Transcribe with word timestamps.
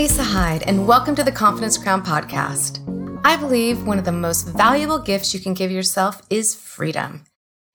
Lisa 0.00 0.24
Hyde, 0.24 0.62
and 0.62 0.88
welcome 0.88 1.14
to 1.14 1.22
the 1.22 1.30
Confidence 1.30 1.76
Crown 1.76 2.02
podcast. 2.02 2.80
I 3.22 3.36
believe 3.36 3.86
one 3.86 3.98
of 3.98 4.06
the 4.06 4.12
most 4.12 4.48
valuable 4.48 4.98
gifts 4.98 5.34
you 5.34 5.40
can 5.40 5.52
give 5.52 5.70
yourself 5.70 6.22
is 6.30 6.54
freedom. 6.54 7.24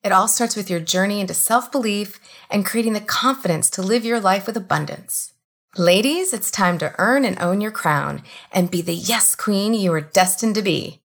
It 0.03 0.11
all 0.11 0.27
starts 0.27 0.55
with 0.55 0.67
your 0.67 0.79
journey 0.79 1.19
into 1.21 1.35
self 1.35 1.71
belief 1.71 2.19
and 2.49 2.65
creating 2.65 2.93
the 2.93 2.99
confidence 2.99 3.69
to 3.69 3.83
live 3.83 4.03
your 4.03 4.19
life 4.19 4.47
with 4.47 4.57
abundance. 4.57 5.33
Ladies, 5.77 6.33
it's 6.33 6.49
time 6.49 6.79
to 6.79 6.95
earn 6.97 7.25
and 7.25 7.39
own 7.39 7.61
your 7.61 7.69
crown 7.69 8.23
and 8.51 8.71
be 8.71 8.81
the 8.81 8.95
yes 8.95 9.35
queen 9.35 9.75
you 9.75 9.93
are 9.93 10.01
destined 10.01 10.55
to 10.55 10.63
be. 10.63 11.03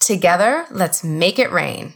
Together, 0.00 0.64
let's 0.70 1.04
make 1.04 1.38
it 1.38 1.52
rain. 1.52 1.92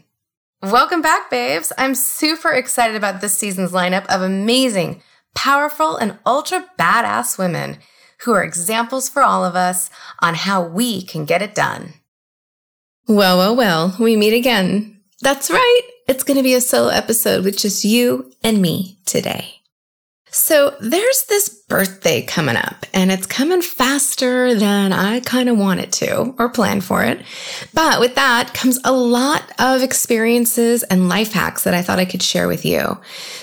Welcome 0.61 1.01
back, 1.01 1.31
babes. 1.31 1.73
I'm 1.79 1.95
super 1.95 2.51
excited 2.51 2.97
about 2.97 3.23
this 3.23 3.33
season's 3.33 3.73
lineup 3.73 4.05
of 4.09 4.21
amazing, 4.21 5.01
powerful, 5.35 5.97
and 5.97 6.19
ultra 6.27 6.67
badass 6.79 7.39
women 7.39 7.79
who 8.23 8.33
are 8.33 8.43
examples 8.43 9.09
for 9.09 9.23
all 9.23 9.45
of 9.45 9.55
us 9.55 9.91
on 10.21 10.35
how 10.35 10.63
we 10.63 11.03
can 11.03 11.25
get 11.25 11.43
it 11.43 11.55
done. 11.55 11.95
Well, 13.07 13.39
well, 13.39 13.57
well, 13.57 13.97
we 13.99 14.17
meet 14.17 14.35
again. 14.35 15.01
That's 15.23 15.51
right. 15.51 15.81
It's 16.07 16.25
going 16.25 16.37
to 16.37 16.43
be 16.43 16.55
a 16.55 16.61
solo 16.61 16.89
episode 16.89 17.45
with 17.45 17.59
just 17.59 17.85
you 17.85 18.33
and 18.43 18.61
me 18.61 18.99
today. 19.05 19.59
So 20.31 20.77
there's 20.81 21.25
this 21.25 21.49
birthday 21.49 22.23
coming 22.23 22.57
up 22.57 22.85
and 22.93 23.11
it's 23.11 23.27
coming 23.27 23.63
faster 23.63 24.55
than 24.55 24.93
I 24.93 25.21
kind 25.21 25.49
of 25.49 25.59
want 25.59 25.81
it 25.81 25.93
to 25.93 26.35
or 26.39 26.51
plan 26.51 26.81
for 26.81 27.03
it. 27.03 27.23
But 27.73 27.99
with 28.01 28.15
that 28.17 28.53
comes 28.53 28.79
a 28.85 28.93
lot 28.93 29.43
of 29.59 29.83
experiences 29.83 30.83
and 30.83 31.09
life 31.09 31.33
hacks 31.33 31.65
that 31.65 31.75
I 31.75 31.83
thought 31.83 31.99
I 31.99 32.05
could 32.05 32.23
share 32.23 32.47
with 32.47 32.65
you. 32.65 32.99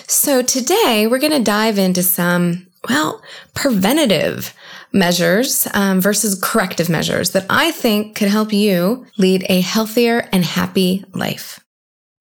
So 0.07 0.41
today 0.43 1.07
we're 1.09 1.19
going 1.19 1.31
to 1.31 1.43
dive 1.43 1.79
into 1.79 2.03
some, 2.03 2.67
well, 2.89 3.21
preventative 3.53 4.53
measures 4.91 5.67
um, 5.73 5.99
versus 5.99 6.39
corrective 6.41 6.89
measures 6.89 7.31
that 7.31 7.45
I 7.49 7.71
think 7.71 8.15
could 8.15 8.29
help 8.29 8.53
you 8.53 9.05
lead 9.17 9.45
a 9.49 9.61
healthier 9.61 10.27
and 10.31 10.43
happy 10.43 11.03
life. 11.13 11.59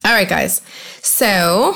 All 0.04 0.12
right, 0.12 0.28
guys. 0.28 0.60
So 1.00 1.74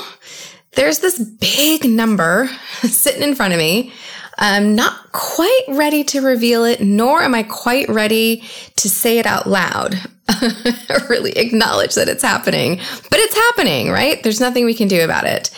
there's 0.75 0.99
this 0.99 1.19
big 1.19 1.85
number 1.85 2.49
sitting 2.83 3.23
in 3.23 3.35
front 3.35 3.55
of 3.55 3.59
me. 3.59 3.93
I'm 4.41 4.77
not 4.77 5.13
quite 5.13 5.65
ready 5.69 6.05
to 6.05 6.21
reveal 6.21 6.65
it, 6.65 6.81
nor 6.81 7.23
am 7.23 7.35
I 7.35 7.43
quite 7.43 7.89
ready 7.89 8.45
to 8.77 8.89
say 8.89 9.19
it 9.19 9.27
out 9.27 9.49
loud. 9.49 9.97
really 11.09 11.33
acknowledge 11.33 11.95
that 11.95 12.09
it's 12.09 12.23
happening, 12.23 12.77
but 13.11 13.19
it's 13.19 13.35
happening, 13.35 13.91
right? 13.91 14.23
There's 14.23 14.41
nothing 14.41 14.65
we 14.65 14.75
can 14.75 14.87
do 14.87 15.03
about 15.03 15.25
it. 15.25 15.51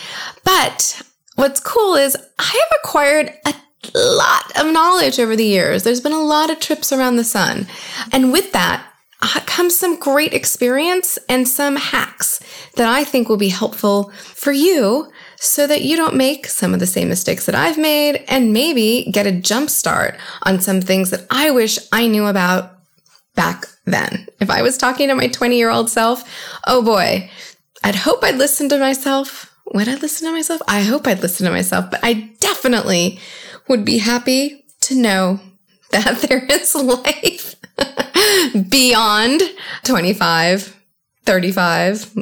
But 0.45 1.03
what's 1.37 1.61
cool 1.61 1.95
is 1.95 2.17
I 2.39 2.45
have 2.45 2.79
acquired 2.85 3.33
a 3.45 3.55
lot 3.95 4.57
of 4.59 4.73
knowledge 4.73 5.19
over 5.19 5.37
the 5.37 5.45
years. 5.45 5.83
There's 5.83 6.01
been 6.01 6.13
a 6.13 6.23
lot 6.23 6.51
of 6.51 6.61
trips 6.61 6.93
around 6.93 7.17
the 7.17 7.25
sun. 7.25 7.67
And 8.13 8.33
with 8.33 8.53
that, 8.53 8.87
uh, 9.23 9.41
comes 9.47 9.79
some 9.79 9.99
great 9.99 10.33
experience 10.33 11.19
and 11.29 11.47
some 11.47 11.77
hacks 11.77 12.41
that 12.77 12.89
I 12.89 13.05
think 13.05 13.29
will 13.29 13.37
be 13.37 13.51
helpful 13.51 14.11
for 14.15 14.53
you 14.53 15.11
so 15.37 15.67
that 15.67 15.83
you 15.83 15.97
don't 15.97 16.17
make 16.17 16.47
some 16.47 16.73
of 16.73 16.81
the 16.81 16.87
same 16.87 17.09
mistakes 17.09 17.47
that 17.47 17.55
I've 17.55 17.79
made 17.79 18.25
and 18.29 18.53
maybe 18.53 19.11
get 19.13 19.27
a 19.27 19.33
jump 19.33 19.69
start 19.69 20.17
on 20.45 20.61
some 20.61 20.81
things 20.81 21.11
that 21.11 21.27
I 21.31 21.51
wish 21.51 21.79
I 21.93 22.07
knew 22.07 22.27
about 22.27 22.79
back 23.35 23.67
then. 23.85 24.27
If 24.41 24.51
I 24.51 24.63
was 24.63 24.79
talking 24.79 25.09
to 25.09 25.15
my 25.15 25.29
20 25.29 25.57
year 25.57 25.71
old 25.71 25.91
self, 25.91 26.25
oh 26.67 26.83
boy, 26.83 27.31
I'd 27.85 27.97
hope 27.97 28.23
I'd 28.23 28.37
listen 28.37 28.69
to 28.71 28.79
myself. 28.79 29.50
Would 29.73 29.89
I 29.89 29.95
listen 29.97 30.27
to 30.27 30.33
myself? 30.33 30.61
I 30.67 30.83
hope 30.83 31.07
I'd 31.07 31.23
listen 31.23 31.47
to 31.47 31.53
myself, 31.53 31.91
but 31.91 32.01
I 32.03 32.31
definitely 32.41 33.21
would 33.69 33.85
be 33.85 33.99
happy 33.99 34.65
to 34.83 34.95
know 34.95 35.41
that 35.91 36.19
there 36.23 36.45
is 36.45 36.75
life 36.75 37.57
beyond 38.69 39.43
25, 39.85 40.77
35, 41.25 42.13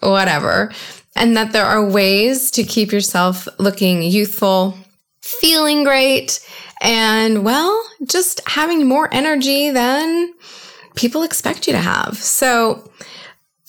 whatever. 0.00 0.72
And 1.16 1.36
that 1.36 1.52
there 1.52 1.64
are 1.64 1.84
ways 1.84 2.50
to 2.52 2.62
keep 2.62 2.92
yourself 2.92 3.48
looking 3.58 4.02
youthful, 4.02 4.78
feeling 5.20 5.82
great, 5.82 6.38
and 6.80 7.44
well, 7.44 7.84
just 8.06 8.40
having 8.48 8.86
more 8.86 9.12
energy 9.12 9.70
than 9.70 10.32
people 10.94 11.22
expect 11.22 11.66
you 11.66 11.72
to 11.72 11.80
have. 11.80 12.16
So, 12.16 12.88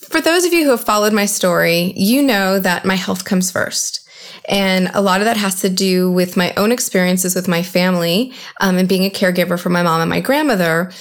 for 0.10 0.22
those 0.22 0.46
of 0.46 0.54
you 0.54 0.64
who 0.64 0.72
have 0.72 0.84
followed 0.84 1.14
my 1.14 1.26
story, 1.26 1.94
you 1.96 2.22
know 2.22 2.60
that 2.60 2.86
my 2.86 2.96
health 2.96 3.26
comes 3.26 3.52
first. 3.52 4.08
And 4.48 4.90
a 4.94 5.02
lot 5.02 5.22
of 5.22 5.26
that 5.26 5.38
has 5.38 5.62
to 5.62 5.70
do 5.70 6.12
with 6.12 6.36
my 6.36 6.54
own 6.58 6.72
experiences 6.72 7.36
with 7.36 7.48
my 7.48 7.62
family 7.62 8.34
um, 8.60 8.78
and 8.78 8.90
being 8.90 9.06
a 9.06 9.10
caregiver 9.10 9.60
for 9.60 9.70
my 9.70 9.84
mom 9.84 10.02
and 10.02 10.10
my 10.10 10.20
grandmother 10.20 10.92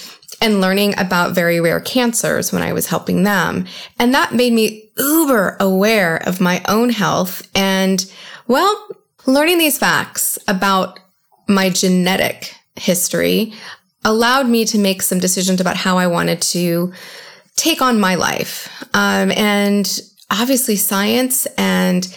and 0.41 0.61
learning 0.61 0.97
about 0.99 1.33
very 1.33 1.59
rare 1.59 1.79
cancers 1.79 2.53
when 2.53 2.61
I 2.61 2.73
was 2.73 2.87
helping 2.87 3.23
them. 3.23 3.65
And 3.97 4.13
that 4.13 4.33
made 4.33 4.53
me 4.53 4.91
uber 4.97 5.57
aware 5.59 6.17
of 6.27 6.39
my 6.39 6.61
own 6.67 6.89
health 6.89 7.47
and, 7.55 8.05
well, 8.47 8.87
learning 9.25 9.57
these 9.57 9.77
facts 9.77 10.37
about 10.47 10.99
my 11.47 11.69
genetic 11.69 12.55
history 12.75 13.53
allowed 14.05 14.47
me 14.47 14.65
to 14.65 14.77
make 14.77 15.01
some 15.01 15.19
decisions 15.19 15.59
about 15.59 15.75
how 15.75 15.97
I 15.97 16.07
wanted 16.07 16.41
to 16.43 16.93
take 17.59 17.81
on 17.81 17.99
my 17.99 18.15
life. 18.15 18.69
Um, 18.93 19.31
and 19.31 20.01
obviously 20.31 20.75
science 20.75 21.45
and 21.57 22.07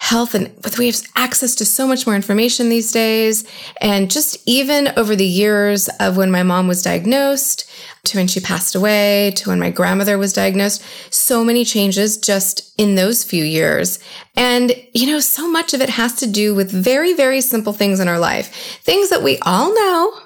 health 0.00 0.34
and 0.34 0.50
but 0.62 0.78
we 0.78 0.86
have 0.86 1.00
access 1.14 1.54
to 1.54 1.64
so 1.64 1.86
much 1.86 2.06
more 2.06 2.16
information 2.16 2.68
these 2.68 2.90
days. 2.90 3.44
And 3.80 4.10
just 4.10 4.38
even 4.46 4.88
over 4.96 5.14
the 5.14 5.26
years 5.26 5.88
of 6.00 6.16
when 6.16 6.30
my 6.30 6.42
mom 6.42 6.66
was 6.66 6.82
diagnosed 6.82 7.70
to 8.04 8.16
when 8.16 8.26
she 8.26 8.40
passed 8.40 8.74
away 8.74 9.32
to 9.36 9.50
when 9.50 9.60
my 9.60 9.70
grandmother 9.70 10.16
was 10.16 10.32
diagnosed, 10.32 10.82
so 11.10 11.44
many 11.44 11.64
changes 11.64 12.16
just 12.16 12.72
in 12.78 12.94
those 12.94 13.24
few 13.24 13.44
years. 13.44 13.98
And, 14.36 14.72
you 14.94 15.06
know, 15.06 15.20
so 15.20 15.50
much 15.50 15.74
of 15.74 15.82
it 15.82 15.90
has 15.90 16.14
to 16.14 16.26
do 16.26 16.54
with 16.54 16.70
very, 16.70 17.12
very 17.12 17.42
simple 17.42 17.74
things 17.74 18.00
in 18.00 18.08
our 18.08 18.18
life, 18.18 18.80
things 18.82 19.10
that 19.10 19.22
we 19.22 19.38
all 19.40 19.74
know 19.74 20.18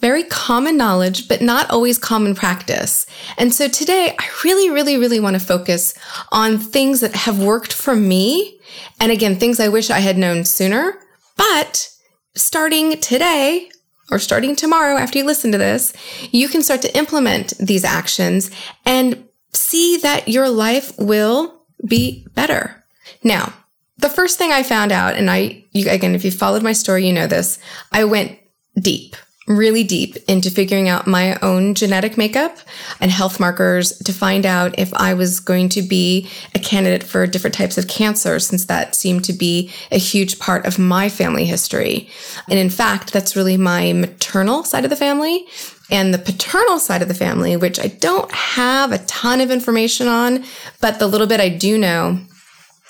very 0.00 0.24
common 0.24 0.76
knowledge, 0.76 1.28
but 1.28 1.40
not 1.40 1.70
always 1.70 1.98
common 1.98 2.34
practice. 2.34 3.06
And 3.38 3.52
so 3.52 3.68
today 3.68 4.14
I 4.18 4.28
really, 4.44 4.70
really, 4.70 4.96
really 4.96 5.20
want 5.20 5.34
to 5.34 5.40
focus 5.40 5.94
on 6.32 6.58
things 6.58 7.00
that 7.00 7.14
have 7.14 7.42
worked 7.42 7.72
for 7.72 7.96
me. 7.96 8.60
And 9.00 9.10
again, 9.10 9.36
things 9.36 9.60
I 9.60 9.68
wish 9.68 9.90
I 9.90 10.00
had 10.00 10.18
known 10.18 10.44
sooner, 10.44 10.98
but 11.36 11.90
starting 12.34 13.00
today, 13.00 13.70
or 14.10 14.18
starting 14.18 14.54
tomorrow 14.54 14.96
after 14.96 15.18
you 15.18 15.24
listen 15.24 15.50
to 15.52 15.58
this, 15.58 15.92
you 16.30 16.48
can 16.48 16.62
start 16.62 16.82
to 16.82 16.96
implement 16.96 17.54
these 17.58 17.84
actions 17.84 18.50
and 18.84 19.26
see 19.52 19.96
that 19.98 20.28
your 20.28 20.48
life 20.48 20.96
will 20.98 21.62
be 21.84 22.26
better. 22.34 22.84
Now, 23.24 23.52
the 23.98 24.08
first 24.08 24.38
thing 24.38 24.52
I 24.52 24.62
found 24.62 24.92
out, 24.92 25.14
and 25.14 25.30
I, 25.30 25.64
you, 25.72 25.90
again, 25.90 26.14
if 26.14 26.24
you 26.24 26.30
followed 26.30 26.62
my 26.62 26.72
story, 26.72 27.06
you 27.06 27.12
know 27.12 27.26
this, 27.26 27.58
I 27.92 28.04
went 28.04 28.38
deep 28.80 29.16
really 29.46 29.84
deep 29.84 30.16
into 30.28 30.50
figuring 30.50 30.88
out 30.88 31.06
my 31.06 31.38
own 31.40 31.74
genetic 31.74 32.18
makeup 32.18 32.58
and 33.00 33.10
health 33.10 33.38
markers 33.38 33.96
to 33.98 34.12
find 34.12 34.44
out 34.44 34.76
if 34.78 34.92
I 34.94 35.14
was 35.14 35.38
going 35.38 35.68
to 35.70 35.82
be 35.82 36.28
a 36.54 36.58
candidate 36.58 37.04
for 37.04 37.26
different 37.26 37.54
types 37.54 37.78
of 37.78 37.86
cancer, 37.86 38.40
since 38.40 38.64
that 38.64 38.96
seemed 38.96 39.24
to 39.24 39.32
be 39.32 39.70
a 39.92 39.98
huge 39.98 40.38
part 40.40 40.66
of 40.66 40.78
my 40.78 41.08
family 41.08 41.44
history. 41.44 42.08
And 42.48 42.58
in 42.58 42.70
fact, 42.70 43.12
that's 43.12 43.36
really 43.36 43.56
my 43.56 43.92
maternal 43.92 44.64
side 44.64 44.84
of 44.84 44.90
the 44.90 44.96
family. 44.96 45.46
And 45.88 46.12
the 46.12 46.18
paternal 46.18 46.80
side 46.80 47.02
of 47.02 47.08
the 47.08 47.14
family, 47.14 47.56
which 47.56 47.78
I 47.78 47.86
don't 47.86 48.30
have 48.32 48.90
a 48.90 48.98
ton 49.06 49.40
of 49.40 49.52
information 49.52 50.08
on, 50.08 50.44
but 50.80 50.98
the 50.98 51.06
little 51.06 51.28
bit 51.28 51.40
I 51.40 51.48
do 51.48 51.78
know 51.78 52.18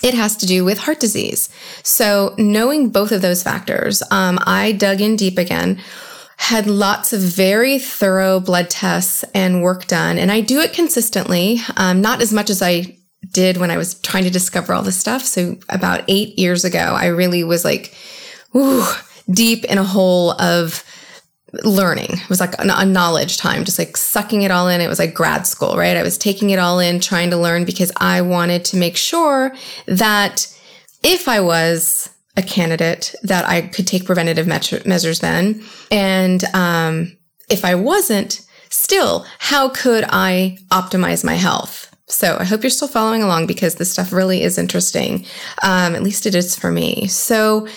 it 0.01 0.13
has 0.13 0.35
to 0.37 0.45
do 0.45 0.63
with 0.63 0.79
heart 0.79 0.99
disease. 0.99 1.49
So 1.83 2.33
knowing 2.37 2.89
both 2.89 3.11
of 3.11 3.21
those 3.21 3.43
factors, 3.43 4.01
um, 4.11 4.39
I 4.41 4.71
dug 4.71 5.01
in 5.01 5.15
deep 5.15 5.37
again 5.37 5.79
had 6.37 6.67
lots 6.67 7.13
of 7.13 7.19
very 7.19 7.79
thorough 7.79 8.39
blood 8.39 8.69
tests 8.69 9.23
and 9.33 9.61
work 9.61 9.87
done. 9.87 10.17
And 10.17 10.31
I 10.31 10.41
do 10.41 10.59
it 10.59 10.71
consistently, 10.71 11.59
um, 11.75 12.01
not 12.01 12.21
as 12.21 12.31
much 12.31 12.49
as 12.49 12.61
I 12.61 12.97
did 13.31 13.57
when 13.57 13.71
I 13.71 13.77
was 13.77 13.95
trying 14.01 14.23
to 14.23 14.29
discover 14.29 14.73
all 14.73 14.83
this 14.83 14.99
stuff. 14.99 15.23
So 15.23 15.57
about 15.69 16.03
eight 16.07 16.37
years 16.39 16.63
ago, 16.63 16.79
I 16.79 17.07
really 17.07 17.43
was 17.43 17.65
like, 17.65 17.93
ooh, 18.55 18.85
deep 19.29 19.65
in 19.65 19.77
a 19.77 19.83
hole 19.83 20.31
of 20.33 20.83
learning. 21.63 22.11
It 22.11 22.29
was 22.29 22.39
like 22.39 22.53
a 22.59 22.85
knowledge 22.85 23.37
time, 23.37 23.63
just 23.63 23.79
like 23.79 23.97
sucking 23.97 24.43
it 24.43 24.51
all 24.51 24.67
in. 24.67 24.79
It 24.79 24.87
was 24.87 24.99
like 24.99 25.13
grad 25.13 25.47
school, 25.47 25.75
right? 25.75 25.97
I 25.97 26.03
was 26.03 26.17
taking 26.17 26.51
it 26.51 26.59
all 26.59 26.79
in, 26.79 26.99
trying 26.99 27.31
to 27.31 27.37
learn 27.37 27.65
because 27.65 27.91
I 27.97 28.21
wanted 28.21 28.63
to 28.65 28.77
make 28.77 28.95
sure 28.95 29.55
that 29.87 30.53
if 31.03 31.27
I 31.27 31.39
was 31.39 32.09
a 32.37 32.41
candidate 32.43 33.13
that 33.23 33.45
I 33.45 33.61
could 33.61 33.87
take 33.87 34.05
preventative 34.05 34.47
measures 34.47 35.19
then. 35.19 35.63
And 35.91 36.43
um, 36.53 37.17
if 37.49 37.65
I 37.65 37.75
wasn't, 37.75 38.45
still, 38.69 39.25
how 39.39 39.69
could 39.69 40.05
I 40.07 40.57
optimize 40.71 41.25
my 41.25 41.33
health? 41.33 41.93
So 42.09 42.37
I 42.39 42.45
hope 42.45 42.63
you're 42.63 42.69
still 42.69 42.87
following 42.87 43.23
along 43.23 43.47
because 43.47 43.75
this 43.75 43.91
stuff 43.91 44.13
really 44.13 44.43
is 44.43 44.57
interesting. 44.57 45.25
Um, 45.63 45.95
at 45.95 46.03
least 46.03 46.25
it 46.25 46.35
is 46.35 46.55
for 46.55 46.71
me. 46.71 47.07
So 47.07 47.67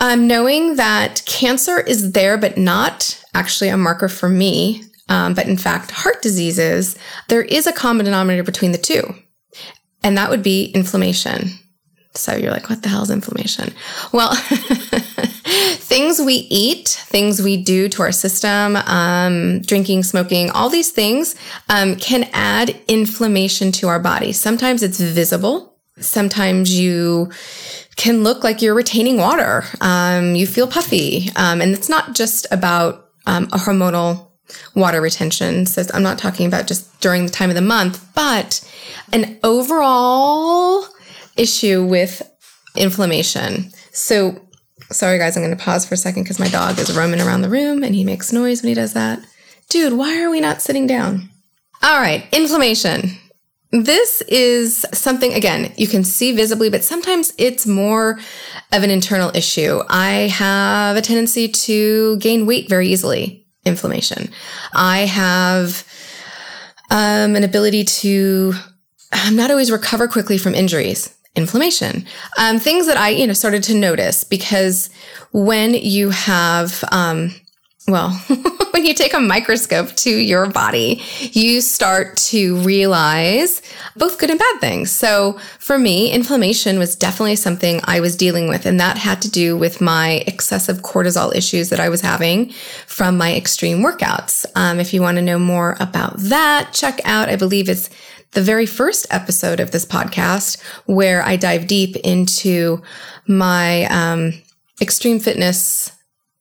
um, 0.00 0.26
knowing 0.26 0.76
that 0.76 1.22
cancer 1.26 1.78
is 1.78 2.12
there, 2.12 2.38
but 2.38 2.56
not 2.56 3.22
actually 3.34 3.68
a 3.68 3.76
marker 3.76 4.08
for 4.08 4.28
me, 4.28 4.82
um, 5.08 5.34
but 5.34 5.46
in 5.46 5.56
fact, 5.56 5.90
heart 5.90 6.22
diseases, 6.22 6.96
there 7.28 7.42
is 7.42 7.66
a 7.66 7.72
common 7.72 8.06
denominator 8.06 8.42
between 8.42 8.72
the 8.72 8.78
two, 8.78 9.14
and 10.02 10.16
that 10.16 10.30
would 10.30 10.42
be 10.42 10.66
inflammation. 10.72 11.50
So 12.14 12.34
you're 12.34 12.50
like, 12.50 12.68
what 12.68 12.82
the 12.82 12.88
hell 12.88 13.02
is 13.02 13.10
inflammation? 13.10 13.72
Well, 14.12 14.34
things 14.34 16.20
we 16.20 16.34
eat, 16.50 16.88
things 16.88 17.40
we 17.40 17.56
do 17.56 17.88
to 17.88 18.02
our 18.02 18.12
system, 18.12 18.76
um, 18.76 19.60
drinking, 19.60 20.02
smoking, 20.02 20.50
all 20.50 20.68
these 20.68 20.90
things 20.90 21.36
um, 21.68 21.94
can 21.96 22.28
add 22.32 22.76
inflammation 22.88 23.70
to 23.72 23.88
our 23.88 24.00
body. 24.00 24.32
Sometimes 24.32 24.82
it's 24.82 25.00
visible. 25.00 25.76
Sometimes 25.98 26.76
you 26.76 27.30
can 27.96 28.24
look 28.24 28.42
like 28.42 28.60
you're 28.60 28.74
retaining 28.74 29.18
water. 29.18 29.64
Um, 29.80 30.34
you 30.34 30.46
feel 30.46 30.66
puffy. 30.66 31.28
Um, 31.36 31.60
and 31.60 31.72
it's 31.72 31.88
not 31.88 32.14
just 32.14 32.46
about 32.50 33.10
um, 33.26 33.44
a 33.52 33.58
hormonal 33.58 34.30
water 34.74 35.00
retention. 35.00 35.66
So 35.66 35.84
I'm 35.94 36.02
not 36.02 36.18
talking 36.18 36.46
about 36.46 36.66
just 36.66 37.00
during 37.00 37.26
the 37.26 37.32
time 37.32 37.50
of 37.50 37.54
the 37.54 37.62
month, 37.62 38.04
but 38.14 38.66
an 39.12 39.38
overall 39.44 40.86
issue 41.36 41.84
with 41.84 42.22
inflammation. 42.76 43.70
So, 43.92 44.40
sorry 44.90 45.18
guys, 45.18 45.36
I'm 45.36 45.42
going 45.42 45.56
to 45.56 45.62
pause 45.62 45.86
for 45.86 45.94
a 45.94 45.98
second 45.98 46.24
because 46.24 46.38
my 46.38 46.48
dog 46.48 46.78
is 46.78 46.96
roaming 46.96 47.20
around 47.20 47.42
the 47.42 47.48
room 47.48 47.82
and 47.82 47.94
he 47.94 48.04
makes 48.04 48.32
noise 48.32 48.62
when 48.62 48.68
he 48.68 48.74
does 48.74 48.94
that. 48.94 49.20
Dude, 49.68 49.92
why 49.92 50.22
are 50.22 50.30
we 50.30 50.40
not 50.40 50.62
sitting 50.62 50.86
down? 50.86 51.28
All 51.82 52.00
right, 52.00 52.26
inflammation. 52.32 53.16
This 53.72 54.20
is 54.22 54.84
something, 54.92 55.32
again, 55.32 55.72
you 55.76 55.86
can 55.86 56.02
see 56.02 56.32
visibly, 56.32 56.70
but 56.70 56.82
sometimes 56.82 57.32
it's 57.38 57.68
more 57.68 58.18
of 58.72 58.82
an 58.82 58.90
internal 58.90 59.30
issue. 59.34 59.80
I 59.88 60.28
have 60.28 60.96
a 60.96 61.02
tendency 61.02 61.46
to 61.46 62.16
gain 62.18 62.46
weight 62.46 62.68
very 62.68 62.88
easily, 62.88 63.46
inflammation. 63.64 64.30
I 64.72 65.00
have 65.00 65.86
um, 66.90 67.36
an 67.36 67.44
ability 67.44 67.84
to, 67.84 68.54
I'm 69.12 69.36
not 69.36 69.52
always 69.52 69.70
recover 69.70 70.08
quickly 70.08 70.36
from 70.36 70.54
injuries 70.56 71.14
inflammation. 71.36 72.06
Um, 72.38 72.58
things 72.58 72.86
that 72.86 72.96
I, 72.96 73.10
you 73.10 73.26
know, 73.26 73.32
started 73.32 73.62
to 73.64 73.74
notice 73.74 74.24
because 74.24 74.90
when 75.32 75.74
you 75.74 76.10
have, 76.10 76.82
um, 76.90 77.32
well, 77.86 78.10
when 78.70 78.84
you 78.84 78.94
take 78.94 79.14
a 79.14 79.20
microscope 79.20 79.94
to 79.96 80.10
your 80.10 80.46
body, 80.48 81.02
you 81.32 81.60
start 81.60 82.16
to 82.16 82.56
realize 82.62 83.62
both 83.96 84.18
good 84.18 84.30
and 84.30 84.38
bad 84.38 84.60
things. 84.60 84.90
So 84.90 85.38
for 85.58 85.78
me, 85.78 86.10
inflammation 86.10 86.78
was 86.78 86.96
definitely 86.96 87.36
something 87.36 87.80
I 87.84 88.00
was 88.00 88.16
dealing 88.16 88.48
with. 88.48 88.66
And 88.66 88.78
that 88.80 88.98
had 88.98 89.22
to 89.22 89.30
do 89.30 89.56
with 89.56 89.80
my 89.80 90.24
excessive 90.26 90.78
cortisol 90.78 91.34
issues 91.34 91.68
that 91.70 91.80
I 91.80 91.88
was 91.88 92.00
having 92.00 92.50
from 92.86 93.16
my 93.16 93.34
extreme 93.34 93.78
workouts. 93.78 94.46
Um, 94.54 94.78
if 94.78 94.92
you 94.92 95.00
want 95.00 95.16
to 95.16 95.22
know 95.22 95.38
more 95.38 95.76
about 95.80 96.16
that, 96.18 96.72
check 96.72 97.00
out, 97.04 97.28
I 97.28 97.36
believe 97.36 97.68
it's 97.68 97.88
the 98.32 98.42
very 98.42 98.66
first 98.66 99.06
episode 99.10 99.60
of 99.60 99.70
this 99.70 99.84
podcast 99.84 100.62
where 100.86 101.22
I 101.22 101.36
dive 101.36 101.66
deep 101.66 101.96
into 101.96 102.82
my 103.26 103.84
um, 103.86 104.32
extreme 104.80 105.18
fitness 105.18 105.92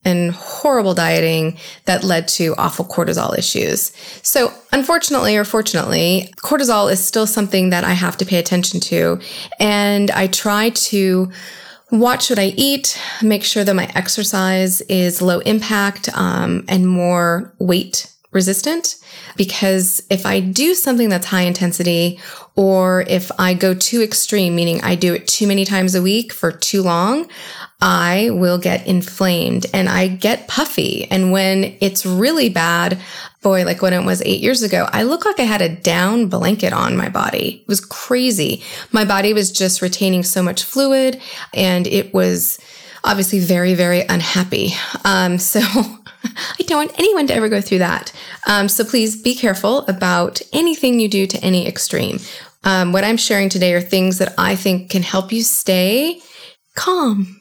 and 0.05 0.31
horrible 0.31 0.93
dieting 0.93 1.57
that 1.85 2.03
led 2.03 2.27
to 2.27 2.55
awful 2.57 2.85
cortisol 2.85 3.37
issues. 3.37 3.91
So, 4.21 4.53
unfortunately 4.71 5.35
or 5.35 5.43
fortunately, 5.43 6.33
cortisol 6.37 6.91
is 6.91 7.03
still 7.03 7.27
something 7.27 7.69
that 7.71 7.83
I 7.83 7.93
have 7.93 8.15
to 8.17 8.25
pay 8.25 8.37
attention 8.37 8.79
to. 8.81 9.19
And 9.59 10.09
I 10.11 10.27
try 10.27 10.69
to 10.69 11.31
watch 11.91 12.29
what 12.29 12.39
I 12.39 12.53
eat, 12.55 12.97
make 13.21 13.43
sure 13.43 13.63
that 13.63 13.75
my 13.75 13.91
exercise 13.95 14.79
is 14.81 15.21
low 15.21 15.39
impact 15.39 16.07
um, 16.13 16.63
and 16.69 16.87
more 16.87 17.53
weight 17.59 18.13
resistant 18.31 18.97
because 19.35 20.03
if 20.09 20.25
I 20.25 20.39
do 20.39 20.73
something 20.75 21.09
that's 21.09 21.25
high 21.25 21.41
intensity 21.43 22.19
or 22.55 23.01
if 23.07 23.31
I 23.39 23.53
go 23.53 23.73
too 23.73 24.01
extreme, 24.01 24.55
meaning 24.55 24.81
I 24.81 24.95
do 24.95 25.13
it 25.13 25.27
too 25.27 25.47
many 25.47 25.65
times 25.65 25.95
a 25.95 26.01
week 26.01 26.31
for 26.31 26.51
too 26.51 26.83
long, 26.83 27.27
I 27.81 28.29
will 28.31 28.57
get 28.57 28.85
inflamed 28.85 29.65
and 29.73 29.87
I 29.87 30.07
get 30.07 30.47
puffy. 30.47 31.09
And 31.09 31.31
when 31.31 31.77
it's 31.79 32.05
really 32.05 32.49
bad, 32.49 32.99
boy, 33.41 33.63
like 33.63 33.81
when 33.81 33.93
it 33.93 34.05
was 34.05 34.21
eight 34.23 34.41
years 34.41 34.61
ago, 34.61 34.87
I 34.91 35.03
look 35.03 35.25
like 35.25 35.39
I 35.39 35.43
had 35.43 35.61
a 35.61 35.75
down 35.75 36.27
blanket 36.27 36.73
on 36.73 36.97
my 36.97 37.09
body. 37.09 37.61
It 37.61 37.67
was 37.67 37.79
crazy. 37.79 38.61
My 38.91 39.05
body 39.05 39.33
was 39.33 39.51
just 39.51 39.81
retaining 39.81 40.23
so 40.23 40.43
much 40.43 40.63
fluid 40.63 41.21
and 41.53 41.87
it 41.87 42.13
was 42.13 42.59
obviously 43.03 43.39
very, 43.39 43.73
very 43.73 44.01
unhappy. 44.01 44.73
Um, 45.05 45.37
so 45.39 45.61
I 46.23 46.63
don't 46.65 46.77
want 46.77 46.99
anyone 46.99 47.27
to 47.27 47.33
ever 47.33 47.49
go 47.49 47.61
through 47.61 47.79
that. 47.79 48.11
Um, 48.47 48.67
so 48.69 48.83
please 48.83 49.21
be 49.21 49.35
careful 49.35 49.85
about 49.87 50.41
anything 50.53 50.99
you 50.99 51.07
do 51.07 51.27
to 51.27 51.37
any 51.43 51.67
extreme. 51.67 52.19
Um, 52.63 52.91
what 52.91 53.03
I'm 53.03 53.17
sharing 53.17 53.49
today 53.49 53.73
are 53.73 53.81
things 53.81 54.17
that 54.17 54.33
I 54.37 54.55
think 54.55 54.89
can 54.89 55.03
help 55.03 55.31
you 55.31 55.43
stay 55.43 56.21
calm 56.75 57.39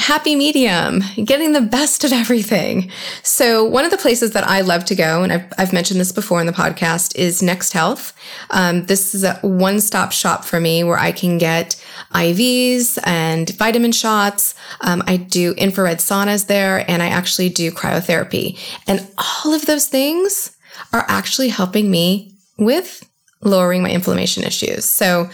happy 0.00 0.34
medium, 0.34 1.02
getting 1.24 1.52
the 1.52 1.60
best 1.60 2.04
of 2.04 2.12
everything. 2.12 2.90
So 3.22 3.62
one 3.62 3.84
of 3.84 3.90
the 3.90 3.98
places 3.98 4.30
that 4.30 4.44
I 4.44 4.62
love 4.62 4.86
to 4.86 4.94
go, 4.94 5.22
and 5.22 5.30
I've, 5.30 5.52
I've 5.58 5.72
mentioned 5.74 6.00
this 6.00 6.10
before 6.10 6.40
in 6.40 6.46
the 6.46 6.54
podcast, 6.54 7.14
is 7.16 7.42
Next 7.42 7.74
Health. 7.74 8.14
Um, 8.50 8.86
this 8.86 9.14
is 9.14 9.24
a 9.24 9.34
one-stop 9.42 10.12
shop 10.12 10.46
for 10.46 10.58
me 10.58 10.82
where 10.84 10.98
I 10.98 11.12
can 11.12 11.36
get 11.36 11.76
IVs 12.14 12.98
and 13.04 13.50
vitamin 13.50 13.92
shots. 13.92 14.54
Um, 14.80 15.02
I 15.06 15.18
do 15.18 15.52
infrared 15.52 15.98
saunas 15.98 16.46
there, 16.46 16.90
and 16.90 17.02
I 17.02 17.08
actually 17.08 17.50
do 17.50 17.70
cryotherapy. 17.70 18.58
And 18.86 19.06
all 19.18 19.52
of 19.52 19.66
those 19.66 19.86
things 19.86 20.56
are 20.94 21.04
actually 21.08 21.50
helping 21.50 21.90
me 21.90 22.34
with 22.56 23.06
lowering 23.42 23.82
my 23.82 23.90
inflammation 23.90 24.44
issues. 24.44 24.86
So 24.86 25.28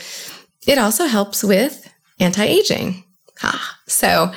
it 0.66 0.76
also 0.76 1.06
helps 1.06 1.44
with 1.44 1.88
anti-aging. 2.18 3.04
Ah, 3.44 3.75
so 3.86 4.32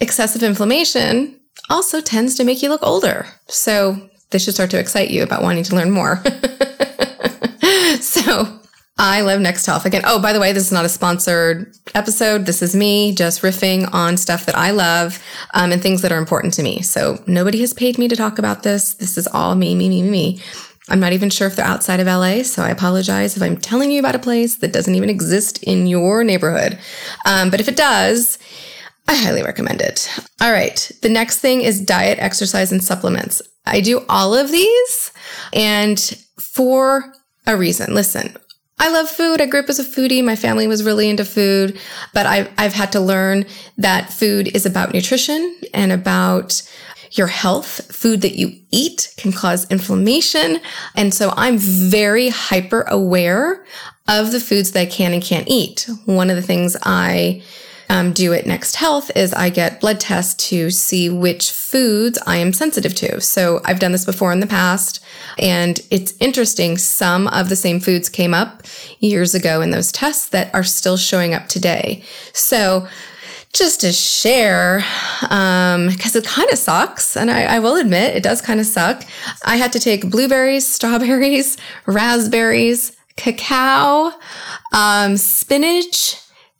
excessive 0.00 0.42
inflammation 0.42 1.38
also 1.70 2.00
tends 2.00 2.34
to 2.36 2.44
make 2.44 2.62
you 2.62 2.68
look 2.68 2.82
older. 2.82 3.26
So 3.46 4.08
this 4.30 4.44
should 4.44 4.54
start 4.54 4.70
to 4.70 4.78
excite 4.78 5.10
you 5.10 5.22
about 5.22 5.42
wanting 5.42 5.64
to 5.64 5.74
learn 5.74 5.90
more. 5.90 6.22
so 8.00 8.58
I 8.98 9.20
love 9.20 9.40
Next 9.40 9.64
Health. 9.64 9.86
Again, 9.86 10.02
oh, 10.04 10.20
by 10.20 10.32
the 10.32 10.40
way, 10.40 10.52
this 10.52 10.64
is 10.64 10.72
not 10.72 10.84
a 10.84 10.88
sponsored 10.88 11.72
episode. 11.94 12.46
This 12.46 12.62
is 12.62 12.74
me 12.74 13.14
just 13.14 13.42
riffing 13.42 13.88
on 13.94 14.16
stuff 14.16 14.44
that 14.46 14.56
I 14.56 14.72
love 14.72 15.22
um, 15.54 15.72
and 15.72 15.80
things 15.80 16.02
that 16.02 16.10
are 16.10 16.18
important 16.18 16.52
to 16.54 16.62
me. 16.62 16.82
So 16.82 17.22
nobody 17.26 17.60
has 17.60 17.72
paid 17.72 17.96
me 17.96 18.08
to 18.08 18.16
talk 18.16 18.38
about 18.38 18.64
this. 18.64 18.94
This 18.94 19.16
is 19.16 19.28
all 19.28 19.54
me, 19.54 19.74
me, 19.74 19.88
me, 19.88 20.02
me, 20.02 20.10
me. 20.10 20.40
I'm 20.88 21.00
not 21.00 21.12
even 21.12 21.30
sure 21.30 21.46
if 21.46 21.56
they're 21.56 21.66
outside 21.66 22.00
of 22.00 22.06
LA, 22.06 22.42
so 22.42 22.62
I 22.62 22.70
apologize 22.70 23.36
if 23.36 23.42
I'm 23.42 23.56
telling 23.56 23.90
you 23.90 24.00
about 24.00 24.14
a 24.14 24.20
place 24.20 24.56
that 24.56 24.72
doesn't 24.72 24.94
even 24.94 25.10
exist 25.10 25.62
in 25.62 25.86
your 25.86 26.24
neighborhood. 26.24 26.78
Um, 27.26 27.50
but 27.50 27.60
if 27.60 27.68
it 27.68 27.76
does, 27.76 28.38
I 29.06 29.14
highly 29.14 29.42
recommend 29.42 29.80
it. 29.80 30.08
All 30.40 30.52
right. 30.52 30.90
The 31.02 31.08
next 31.08 31.38
thing 31.38 31.62
is 31.62 31.80
diet, 31.80 32.18
exercise, 32.18 32.72
and 32.72 32.82
supplements. 32.82 33.40
I 33.64 33.80
do 33.80 34.04
all 34.08 34.34
of 34.34 34.50
these 34.50 35.12
and 35.52 35.98
for 36.38 37.12
a 37.46 37.56
reason. 37.56 37.94
Listen, 37.94 38.36
I 38.78 38.90
love 38.90 39.08
food. 39.08 39.40
I 39.40 39.46
grew 39.46 39.60
up 39.60 39.68
as 39.68 39.78
a 39.80 39.84
foodie. 39.84 40.24
My 40.24 40.36
family 40.36 40.68
was 40.68 40.84
really 40.84 41.08
into 41.08 41.24
food, 41.24 41.78
but 42.14 42.26
I've, 42.26 42.50
I've 42.56 42.74
had 42.74 42.92
to 42.92 43.00
learn 43.00 43.44
that 43.76 44.12
food 44.12 44.54
is 44.54 44.66
about 44.66 44.94
nutrition 44.94 45.56
and 45.74 45.90
about 45.90 46.62
your 47.12 47.26
health. 47.26 47.94
Food 47.94 48.22
that 48.22 48.36
you 48.36 48.52
eat 48.70 49.12
can 49.16 49.32
cause 49.32 49.70
inflammation. 49.70 50.60
And 50.94 51.12
so 51.12 51.32
I'm 51.36 51.58
very 51.58 52.28
hyper 52.28 52.82
aware 52.82 53.64
of 54.06 54.32
the 54.32 54.40
foods 54.40 54.72
that 54.72 54.80
I 54.80 54.86
can 54.86 55.12
and 55.12 55.22
can't 55.22 55.48
eat. 55.48 55.88
One 56.06 56.30
of 56.30 56.36
the 56.36 56.42
things 56.42 56.76
I 56.82 57.42
um, 57.90 58.12
do 58.12 58.32
at 58.32 58.46
Next 58.46 58.76
Health 58.76 59.10
is 59.16 59.32
I 59.32 59.50
get 59.50 59.80
blood 59.80 60.00
tests 60.00 60.48
to 60.48 60.70
see 60.70 61.08
which 61.08 61.50
foods 61.50 62.18
I 62.26 62.36
am 62.36 62.52
sensitive 62.52 62.94
to. 62.96 63.20
So 63.20 63.60
I've 63.64 63.80
done 63.80 63.92
this 63.92 64.04
before 64.04 64.32
in 64.32 64.40
the 64.40 64.46
past, 64.46 65.02
and 65.38 65.80
it's 65.90 66.14
interesting. 66.20 66.76
Some 66.76 67.28
of 67.28 67.48
the 67.48 67.56
same 67.56 67.80
foods 67.80 68.08
came 68.08 68.34
up 68.34 68.62
years 69.00 69.34
ago 69.34 69.60
in 69.60 69.70
those 69.70 69.92
tests 69.92 70.28
that 70.30 70.54
are 70.54 70.64
still 70.64 70.96
showing 70.96 71.34
up 71.34 71.48
today. 71.48 72.02
So 72.32 72.86
just 73.52 73.80
to 73.80 73.92
share, 73.92 74.84
um, 75.30 75.88
because 75.88 76.14
um, 76.14 76.22
it 76.22 76.26
kind 76.26 76.50
of 76.50 76.58
sucks. 76.58 77.16
And 77.16 77.30
I, 77.30 77.56
I 77.56 77.58
will 77.60 77.76
admit, 77.76 78.16
it 78.16 78.22
does 78.22 78.40
kind 78.40 78.60
of 78.60 78.66
suck. 78.66 79.02
I 79.44 79.56
had 79.56 79.72
to 79.72 79.80
take 79.80 80.10
blueberries, 80.10 80.66
strawberries, 80.74 81.56
raspberries, 81.86 82.92
cacao, 83.16 84.12
um, 84.72 85.16
spinach, 85.16 86.16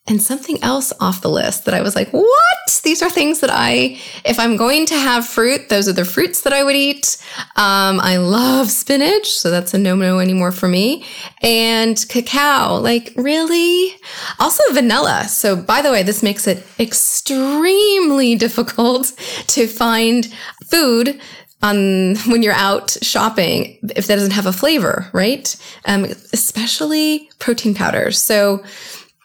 and 0.08 0.22
something 0.22 0.62
else 0.62 0.92
off 1.00 1.20
the 1.20 1.30
list 1.30 1.66
that 1.66 1.74
I 1.74 1.82
was 1.82 1.94
like, 1.94 2.10
what? 2.10 2.80
These 2.82 3.02
are 3.02 3.10
things 3.10 3.40
that 3.40 3.50
I, 3.52 4.00
if 4.24 4.38
I'm 4.38 4.56
going 4.56 4.86
to 4.86 4.94
have 4.94 5.26
fruit, 5.26 5.68
those 5.68 5.88
are 5.88 5.92
the 5.92 6.04
fruits 6.04 6.42
that 6.42 6.52
I 6.52 6.62
would 6.62 6.74
eat. 6.74 7.18
Um, 7.56 8.00
I 8.00 8.16
love 8.16 8.70
spinach, 8.70 9.28
so 9.28 9.50
that's 9.50 9.74
a 9.74 9.78
no 9.78 9.94
no 9.94 10.18
anymore 10.18 10.52
for 10.52 10.68
me. 10.68 11.04
And 11.42 12.02
cacao, 12.08 12.76
like 12.76 13.12
really? 13.16 13.94
Also 14.38 14.62
vanilla. 14.72 15.24
So 15.28 15.56
by 15.56 15.82
the 15.82 15.90
way, 15.90 16.02
this 16.02 16.22
makes 16.22 16.46
it 16.46 16.64
extremely 16.78 18.34
difficult 18.46 19.12
to 19.48 19.66
find 19.66 20.26
food 20.66 21.20
on 21.60 22.16
when 22.26 22.42
you're 22.42 22.52
out 22.52 22.96
shopping 23.02 23.78
if 23.96 24.06
that 24.06 24.14
doesn't 24.14 24.30
have 24.30 24.46
a 24.46 24.52
flavor, 24.52 25.08
right? 25.12 25.56
Um, 25.86 26.04
especially 26.32 27.28
protein 27.38 27.74
powders. 27.74 28.18
So 28.18 28.62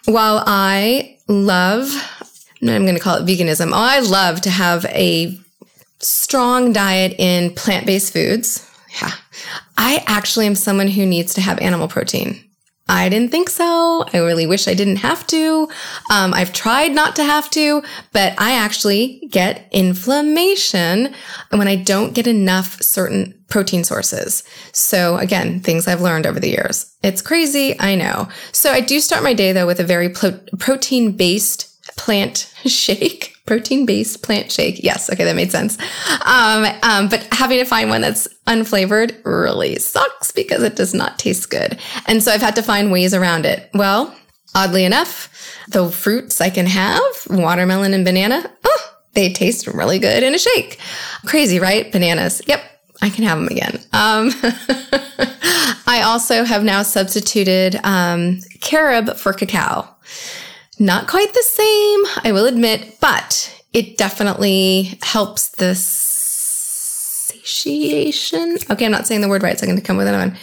while 0.06 0.44
I 0.46 1.18
love, 1.28 1.90
I'm 2.62 2.84
going 2.84 2.96
to 2.96 3.00
call 3.00 3.18
it 3.18 3.26
veganism. 3.26 3.70
Oh, 3.72 3.74
I 3.74 4.00
love 4.00 4.42
to 4.42 4.50
have 4.50 4.86
a 4.86 5.38
strong 6.00 6.74
diet 6.74 7.16
in 7.18 7.54
plant-based 7.54 8.14
foods. 8.14 8.70
Yeah. 9.02 9.12
I 9.78 10.04
actually 10.06 10.46
am 10.46 10.56
someone 10.56 10.88
who 10.88 11.06
needs 11.06 11.34
to 11.36 11.42
have 11.42 11.60
animal 11.60 11.88
protein. 11.88 12.44
I 12.88 13.08
didn't 13.08 13.32
think 13.32 13.50
so. 13.50 14.04
I 14.14 14.18
really 14.18 14.46
wish 14.46 14.68
I 14.68 14.74
didn't 14.74 14.98
have 14.98 15.26
to. 15.28 15.70
Um, 16.12 16.34
I've 16.34 16.52
tried 16.52 16.94
not 16.94 17.16
to 17.16 17.24
have 17.24 17.50
to, 17.52 17.82
but 18.12 18.34
I 18.38 18.52
actually 18.54 19.26
get 19.32 19.70
inflammation 19.72 21.16
when 21.50 21.68
I 21.68 21.78
don't 21.78 22.14
get 22.14 22.28
enough 22.28 22.82
certain 22.82 23.43
protein 23.54 23.84
sources. 23.84 24.44
So 24.72 25.18
again, 25.18 25.60
things 25.60 25.88
I've 25.88 26.02
learned 26.02 26.26
over 26.26 26.40
the 26.40 26.50
years. 26.50 26.92
It's 27.04 27.22
crazy. 27.22 27.80
I 27.80 27.94
know. 27.94 28.28
So 28.52 28.72
I 28.72 28.82
do 28.82 29.00
start 29.00 29.22
my 29.22 29.36
day 29.36 29.52
though 29.52 29.68
with 29.68 29.80
a 29.80 29.84
very 29.84 30.10
pro- 30.10 30.40
protein 30.58 31.16
based 31.16 31.70
plant 31.96 32.52
shake 32.66 33.36
protein 33.46 33.86
based 33.86 34.24
plant 34.24 34.52
shake. 34.52 34.84
Yes. 34.84 35.08
Okay. 35.08 35.24
That 35.24 35.36
made 35.36 35.52
sense. 35.52 35.78
Um, 36.26 36.66
um, 36.82 37.10
but 37.10 37.28
having 37.32 37.60
to 37.60 37.66
find 37.66 37.92
one 37.92 38.02
that's 38.02 38.28
unflavored 38.48 39.24
really 39.24 39.76
sucks 39.76 40.32
because 40.32 40.64
it 40.64 40.76
does 40.76 40.96
not 40.96 41.20
taste 41.20 41.52
good. 41.52 41.78
And 42.08 42.24
so 42.24 42.32
I've 42.32 42.42
had 42.42 42.56
to 42.56 42.64
find 42.64 42.92
ways 42.92 43.14
around 43.14 43.46
it. 43.46 43.70
Well, 43.76 44.16
oddly 44.56 44.84
enough, 44.84 45.30
the 45.68 45.92
fruits 45.92 46.42
I 46.42 46.50
can 46.50 46.66
have, 46.66 47.04
watermelon 47.30 47.94
and 47.94 48.04
banana, 48.04 48.52
oh, 48.66 48.96
they 49.14 49.32
taste 49.32 49.68
really 49.68 50.00
good 50.00 50.24
in 50.24 50.34
a 50.34 50.40
shake. 50.40 50.80
Crazy, 51.28 51.60
right? 51.60 51.92
Bananas. 51.92 52.42
Yep. 52.48 52.72
I 53.04 53.10
can 53.10 53.26
have 53.26 53.38
them 53.38 53.50
again. 53.50 53.76
Um, 53.92 54.32
I 55.86 56.04
also 56.06 56.46
have 56.46 56.64
now 56.64 56.84
substituted 56.84 57.76
um, 57.84 58.40
carob 58.62 59.18
for 59.18 59.34
cacao. 59.34 59.90
Not 60.80 61.10
quite 61.10 61.34
the 61.34 61.44
same, 61.44 62.06
I 62.24 62.32
will 62.32 62.46
admit, 62.46 63.02
but 63.02 63.62
it 63.74 63.98
definitely 63.98 64.98
helps 65.02 65.50
the 65.50 65.76
satiation. 67.46 68.58
Okay, 68.70 68.86
I'm 68.86 68.92
not 68.94 69.06
saying 69.06 69.20
the 69.20 69.28
word 69.28 69.44
right, 69.44 69.60
so 69.60 69.66
I'm 69.66 69.70
going 69.72 69.82
to 69.82 69.86
come 69.86 69.98
with 69.98 70.08
another 70.08 70.30
one. 70.30 70.38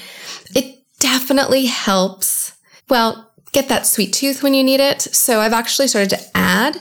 It 0.54 0.84
definitely 0.98 1.64
helps, 1.64 2.52
well, 2.90 3.32
get 3.52 3.70
that 3.70 3.86
sweet 3.86 4.12
tooth 4.12 4.42
when 4.42 4.52
you 4.52 4.62
need 4.62 4.80
it. 4.80 5.00
So 5.00 5.40
I've 5.40 5.54
actually 5.54 5.88
started 5.88 6.10
to 6.10 6.20
add 6.36 6.78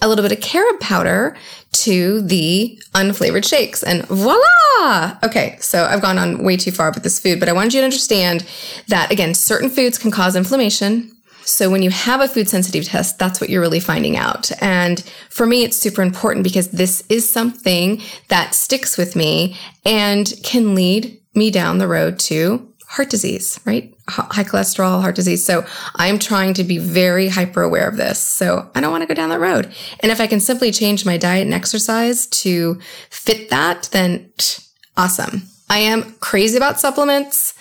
a 0.00 0.08
little 0.08 0.22
bit 0.22 0.32
of 0.32 0.40
carob 0.40 0.80
powder 0.80 1.36
to 1.70 2.22
the 2.22 2.80
unflavored 2.94 3.46
shakes 3.46 3.82
and 3.82 4.06
voila! 4.06 5.18
Okay, 5.22 5.56
so 5.60 5.84
I've 5.84 6.02
gone 6.02 6.18
on 6.18 6.42
way 6.42 6.56
too 6.56 6.70
far 6.70 6.90
with 6.90 7.02
this 7.02 7.20
food, 7.20 7.40
but 7.40 7.48
I 7.48 7.52
wanted 7.52 7.74
you 7.74 7.80
to 7.80 7.84
understand 7.84 8.46
that 8.88 9.10
again, 9.12 9.34
certain 9.34 9.68
foods 9.68 9.98
can 9.98 10.10
cause 10.10 10.36
inflammation 10.36 11.12
so 11.48 11.70
when 11.70 11.82
you 11.82 11.90
have 11.90 12.20
a 12.20 12.28
food 12.28 12.48
sensitive 12.48 12.84
test, 12.84 13.18
that's 13.18 13.40
what 13.40 13.48
you're 13.48 13.62
really 13.62 13.80
finding 13.80 14.18
out. 14.18 14.52
And 14.62 15.00
for 15.30 15.46
me, 15.46 15.64
it's 15.64 15.78
super 15.78 16.02
important 16.02 16.44
because 16.44 16.68
this 16.68 17.02
is 17.08 17.28
something 17.28 18.02
that 18.28 18.54
sticks 18.54 18.98
with 18.98 19.16
me 19.16 19.56
and 19.86 20.30
can 20.44 20.74
lead 20.74 21.18
me 21.34 21.50
down 21.50 21.78
the 21.78 21.88
road 21.88 22.18
to 22.18 22.70
heart 22.88 23.10
disease, 23.10 23.60
right? 23.66 23.94
High 24.08 24.44
cholesterol, 24.44 25.02
heart 25.02 25.14
disease. 25.14 25.44
So 25.44 25.66
I'm 25.96 26.18
trying 26.18 26.54
to 26.54 26.64
be 26.64 26.78
very 26.78 27.28
hyper 27.28 27.62
aware 27.62 27.86
of 27.86 27.98
this. 27.98 28.18
So 28.18 28.70
I 28.74 28.80
don't 28.80 28.90
want 28.90 29.02
to 29.02 29.06
go 29.06 29.14
down 29.14 29.28
that 29.28 29.40
road. 29.40 29.72
And 30.00 30.10
if 30.10 30.20
I 30.20 30.26
can 30.26 30.40
simply 30.40 30.72
change 30.72 31.04
my 31.04 31.18
diet 31.18 31.44
and 31.44 31.52
exercise 31.52 32.26
to 32.26 32.80
fit 33.10 33.50
that, 33.50 33.90
then 33.92 34.32
awesome. 34.96 35.42
I 35.68 35.78
am 35.80 36.14
crazy 36.20 36.56
about 36.56 36.80
supplements. 36.80 37.52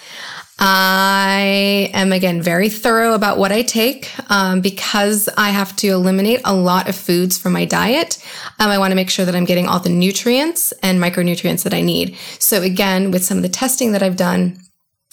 I 0.60 1.92
am 1.94 2.14
again 2.14 2.42
very 2.42 2.70
thorough 2.70 3.14
about 3.14 3.38
what 3.38 3.52
I 3.52 3.62
take 3.62 4.10
um, 4.32 4.62
because 4.62 5.30
I 5.38 5.50
have 5.50 5.76
to 5.78 5.90
eliminate 5.90 6.42
a 6.46 6.56
lot 6.56 6.90
of 6.90 6.96
foods 6.96 7.38
from 7.38 7.52
my 7.54 7.66
diet. 7.66 8.18
Um, 8.60 8.70
I 8.70 8.80
want 8.80 8.92
to 8.92 8.96
make 8.96 9.10
sure 9.10 9.26
that 9.26 9.36
I'm 9.36 9.46
getting 9.46 9.68
all 9.68 9.82
the 9.82 9.90
nutrients 9.90 10.72
and 10.82 11.00
micronutrients 11.00 11.64
that 11.64 11.74
I 11.74 11.82
need. 11.82 12.18
So 12.40 12.62
again, 12.62 13.12
with 13.12 13.24
some 13.24 13.38
of 13.38 13.44
the 13.44 13.50
testing 13.50 13.92
that 13.92 14.02
I've 14.02 14.18
done, 14.18 14.60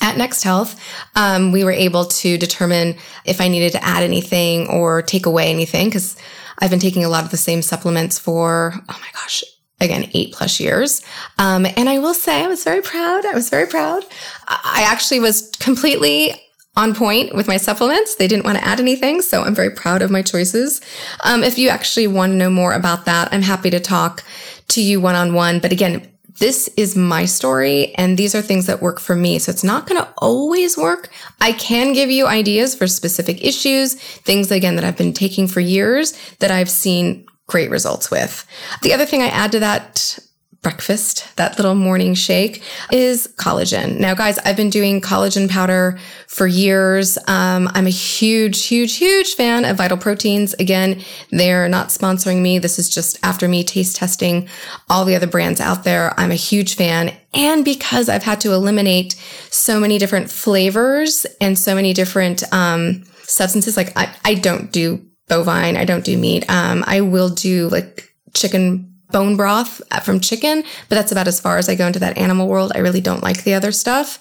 at 0.01 0.17
Next 0.17 0.43
Health, 0.43 0.79
um, 1.15 1.53
we 1.53 1.65
were 1.65 1.73
able 1.73 2.05
to 2.05 2.37
determine 2.37 2.97
if 3.25 3.41
I 3.41 3.49
needed 3.49 3.73
to 3.73 3.85
add 3.85 4.03
anything 4.03 4.69
or 4.69 5.03
take 5.03 5.27
away 5.27 5.51
anything 5.51 5.87
because 5.87 6.17
I've 6.59 6.71
been 6.71 6.81
taking 6.81 7.05
a 7.05 7.09
lot 7.09 7.25
of 7.25 7.31
the 7.31 7.37
same 7.37 7.63
supplements 7.63 8.19
for, 8.19 8.75
oh 8.75 8.99
my 9.01 9.09
gosh, 9.15 9.45
again, 9.81 10.11
eight 10.15 10.33
plus 10.33 10.61
years. 10.61 11.03
Um, 11.39 11.67
and 11.77 11.89
I 11.89 11.99
will 11.99 12.15
say 12.15 12.45
I 12.45 12.49
was 12.49 12.65
very 12.65 12.83
proud. 12.83 13.25
I 13.27 13.35
was 13.35 13.51
very 13.51 13.67
proud. 13.67 14.05
I 14.49 14.87
actually 14.89 15.21
was 15.21 15.51
completely 15.59 16.35
on 16.77 16.95
point 16.95 17.35
with 17.35 17.47
my 17.47 17.57
supplements. 17.57 18.17
They 18.17 18.27
didn't 18.27 18.45
want 18.45 18.59
to 18.59 18.65
add 18.65 18.81
anything. 18.81 19.23
So 19.23 19.43
I'm 19.43 19.55
very 19.55 19.71
proud 19.71 20.03
of 20.03 20.11
my 20.11 20.23
choices. 20.23 20.81
Um, 21.23 21.45
if 21.45 21.59
you 21.59 21.69
actually 21.69 22.09
want 22.09 22.33
to 22.33 22.37
know 22.37 22.51
more 22.51 22.73
about 22.73 23.05
that, 23.05 23.29
I'm 23.33 23.43
happy 23.43 23.71
to 23.71 23.81
talk 23.81 24.25
to 24.69 24.83
you 24.83 25.01
one 25.01 25.15
on 25.15 25.35
one. 25.35 25.61
But 25.61 25.73
again, 25.73 26.11
this 26.39 26.69
is 26.77 26.97
my 26.97 27.25
story 27.25 27.95
and 27.95 28.19
these 28.19 28.35
are 28.35 28.43
things 28.43 28.67
that 28.67 28.83
work 28.83 29.01
for 29.01 29.15
me. 29.15 29.39
So 29.39 29.51
it's 29.51 29.65
not 29.65 29.87
going 29.87 30.03
to 30.03 30.09
always 30.19 30.77
work. 30.77 31.11
I 31.41 31.53
can 31.53 31.93
give 31.93 32.11
you 32.11 32.27
ideas 32.27 32.75
for 32.75 32.87
specific 32.87 33.45
issues, 33.45 33.95
things 33.95 34.51
again 34.51 34.77
that 34.77 34.85
I've 34.85 34.97
been 34.97 35.13
taking 35.13 35.47
for 35.47 35.61
years 35.61 36.13
that 36.39 36.51
I've 36.51 36.71
seen 36.71 37.27
great 37.47 37.71
results 37.71 38.11
with. 38.11 38.47
The 38.83 38.93
other 38.93 39.07
thing 39.07 39.23
I 39.23 39.29
add 39.29 39.53
to 39.53 39.61
that 39.61 40.19
breakfast, 40.65 41.29
that 41.37 41.57
little 41.57 41.77
morning 41.77 42.15
shake 42.15 42.65
is 42.91 43.29
collagen. 43.37 44.01
Now, 44.01 44.15
guys, 44.15 44.39
I've 44.39 44.57
been 44.57 44.71
doing 44.71 45.01
collagen 45.01 45.49
powder 45.49 45.97
for 46.27 46.49
years. 46.49 47.17
Um, 47.29 47.71
I'm 47.75 47.87
a 47.87 47.91
huge, 47.91 48.67
huge, 48.67 48.97
huge 48.97 49.35
fan 49.35 49.65
of 49.65 49.77
Vital 49.77 49.97
Proteins. 49.97 50.55
Again, 50.55 51.03
they're 51.31 51.69
not 51.69 51.91
sponsoring 51.91 52.43
me. 52.43 52.59
This 52.59 52.81
is 52.81 52.89
just 52.89 53.21
after 53.23 53.47
me 53.47 53.63
taste 53.63 53.95
testing 53.95 54.49
all 54.91 55.05
the 55.05 55.15
other 55.15 55.29
brands 55.29 55.61
out 55.61 55.85
there. 55.85 56.13
I'm 56.19 56.33
a 56.33 56.35
huge 56.35 56.75
fan. 56.75 57.15
And 57.33 57.65
because 57.65 58.09
I've 58.09 58.25
had 58.25 58.41
to 58.41 58.53
eliminate 58.53 59.15
so 59.51 59.79
many 59.79 59.99
different 59.99 60.31
flavors 60.31 61.27
and 61.41 61.57
so 61.57 61.77
many 61.77 61.93
different, 61.93 62.43
um, 62.53 63.05
substances, 63.23 63.77
like 63.77 63.97
I, 63.97 64.15
I 64.25 64.35
don't 64.35 64.73
do 64.73 65.05
bovine. 65.29 65.77
I 65.77 65.85
don't 65.85 66.05
do 66.05 66.17
meat. 66.17 66.49
Um, 66.49 66.85
I 66.87 67.01
will 67.01 67.29
do 67.29 67.69
like 67.69 68.15
chicken 68.35 68.94
bone 69.15 69.37
broth 69.37 69.81
from 70.03 70.19
chicken, 70.19 70.65
but 70.89 70.97
that's 70.97 71.13
about 71.13 71.29
as 71.29 71.39
far 71.39 71.57
as 71.57 71.69
I 71.69 71.77
go 71.77 71.87
into 71.87 72.01
that 72.01 72.19
animal 72.19 72.49
world. 72.49 72.73
I 72.75 72.81
really 72.81 73.01
don't 73.01 73.23
like 73.23 73.45
the 73.45 73.55
other 73.55 73.71
stuff. 73.71 74.19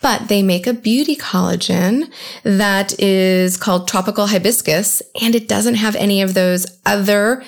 But 0.00 0.28
they 0.28 0.40
make 0.40 0.68
a 0.68 0.72
beauty 0.72 1.16
collagen 1.16 2.12
that 2.44 2.98
is 3.00 3.56
called 3.56 3.88
tropical 3.88 4.28
hibiscus, 4.28 5.02
and 5.20 5.34
it 5.34 5.48
doesn't 5.48 5.74
have 5.74 5.96
any 5.96 6.22
of 6.22 6.34
those 6.34 6.64
other 6.86 7.42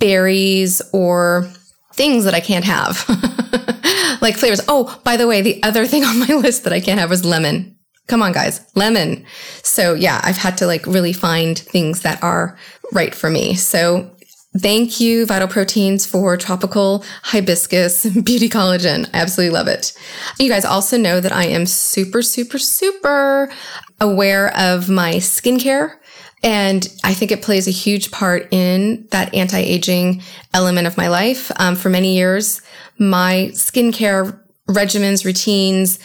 berries 0.00 0.82
or 0.92 1.48
things 1.92 2.24
that 2.24 2.34
I 2.34 2.40
can't 2.40 2.64
have. 2.64 3.08
like 4.20 4.36
flavors. 4.36 4.62
Oh, 4.66 5.00
by 5.04 5.16
the 5.16 5.28
way, 5.28 5.42
the 5.42 5.62
other 5.62 5.86
thing 5.86 6.02
on 6.10 6.18
my 6.18 6.34
list 6.34 6.64
that 6.64 6.72
I 6.72 6.80
can't 6.80 6.98
have 6.98 7.10
was 7.10 7.24
lemon. 7.24 7.76
Come 8.08 8.20
on, 8.20 8.32
guys, 8.32 8.60
lemon. 8.74 9.24
So 9.62 9.94
yeah, 9.94 10.20
I've 10.24 10.38
had 10.38 10.58
to 10.58 10.66
like 10.66 10.86
really 10.86 11.12
find 11.12 11.56
things 11.56 12.00
that 12.00 12.20
are 12.20 12.58
right 12.92 13.14
for 13.14 13.30
me. 13.30 13.54
So 13.54 14.10
Thank 14.58 15.00
you, 15.00 15.24
Vital 15.24 15.48
Proteins, 15.48 16.04
for 16.04 16.36
tropical 16.36 17.04
hibiscus 17.22 18.04
beauty 18.22 18.50
collagen. 18.50 19.08
I 19.14 19.18
absolutely 19.18 19.54
love 19.54 19.66
it. 19.66 19.94
You 20.38 20.50
guys 20.50 20.66
also 20.66 20.98
know 20.98 21.20
that 21.20 21.32
I 21.32 21.44
am 21.44 21.64
super, 21.64 22.20
super, 22.20 22.58
super 22.58 23.50
aware 23.98 24.54
of 24.56 24.90
my 24.90 25.14
skincare. 25.14 25.94
And 26.42 26.86
I 27.02 27.14
think 27.14 27.30
it 27.30 27.40
plays 27.40 27.66
a 27.66 27.70
huge 27.70 28.10
part 28.10 28.48
in 28.50 29.06
that 29.10 29.32
anti 29.32 29.58
aging 29.58 30.22
element 30.52 30.86
of 30.86 30.98
my 30.98 31.08
life. 31.08 31.50
Um, 31.56 31.74
for 31.74 31.88
many 31.88 32.16
years, 32.16 32.60
my 32.98 33.50
skincare 33.52 34.38
regimens, 34.68 35.24
routines, 35.24 35.98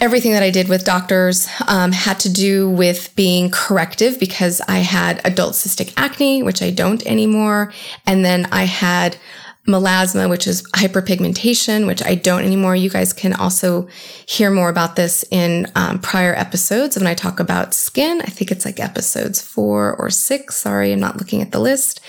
everything 0.00 0.32
that 0.32 0.42
I 0.42 0.50
did 0.50 0.68
with 0.68 0.84
doctors 0.84 1.48
um, 1.66 1.92
had 1.92 2.20
to 2.20 2.32
do 2.32 2.68
with 2.70 3.14
being 3.16 3.50
corrective 3.50 4.20
because 4.20 4.60
I 4.68 4.78
had 4.78 5.20
adult 5.24 5.54
cystic 5.54 5.92
acne, 5.96 6.42
which 6.42 6.62
I 6.62 6.70
don't 6.70 7.04
anymore. 7.06 7.72
And 8.06 8.24
then 8.24 8.46
I 8.52 8.64
had 8.64 9.16
melasma, 9.66 10.30
which 10.30 10.46
is 10.46 10.62
hyperpigmentation, 10.74 11.86
which 11.86 12.04
I 12.04 12.14
don't 12.14 12.44
anymore. 12.44 12.76
You 12.76 12.90
guys 12.90 13.12
can 13.12 13.32
also 13.32 13.88
hear 14.26 14.50
more 14.50 14.68
about 14.68 14.96
this 14.96 15.24
in 15.30 15.66
um, 15.74 15.98
prior 15.98 16.34
episodes 16.34 16.96
when 16.96 17.06
I 17.06 17.14
talk 17.14 17.40
about 17.40 17.74
skin. 17.74 18.20
I 18.20 18.26
think 18.26 18.52
it's 18.52 18.64
like 18.64 18.78
episodes 18.78 19.40
four 19.40 19.96
or 19.96 20.10
six. 20.10 20.56
Sorry, 20.56 20.92
I'm 20.92 21.00
not 21.00 21.16
looking 21.16 21.42
at 21.42 21.52
the 21.52 21.58
list. 21.58 22.00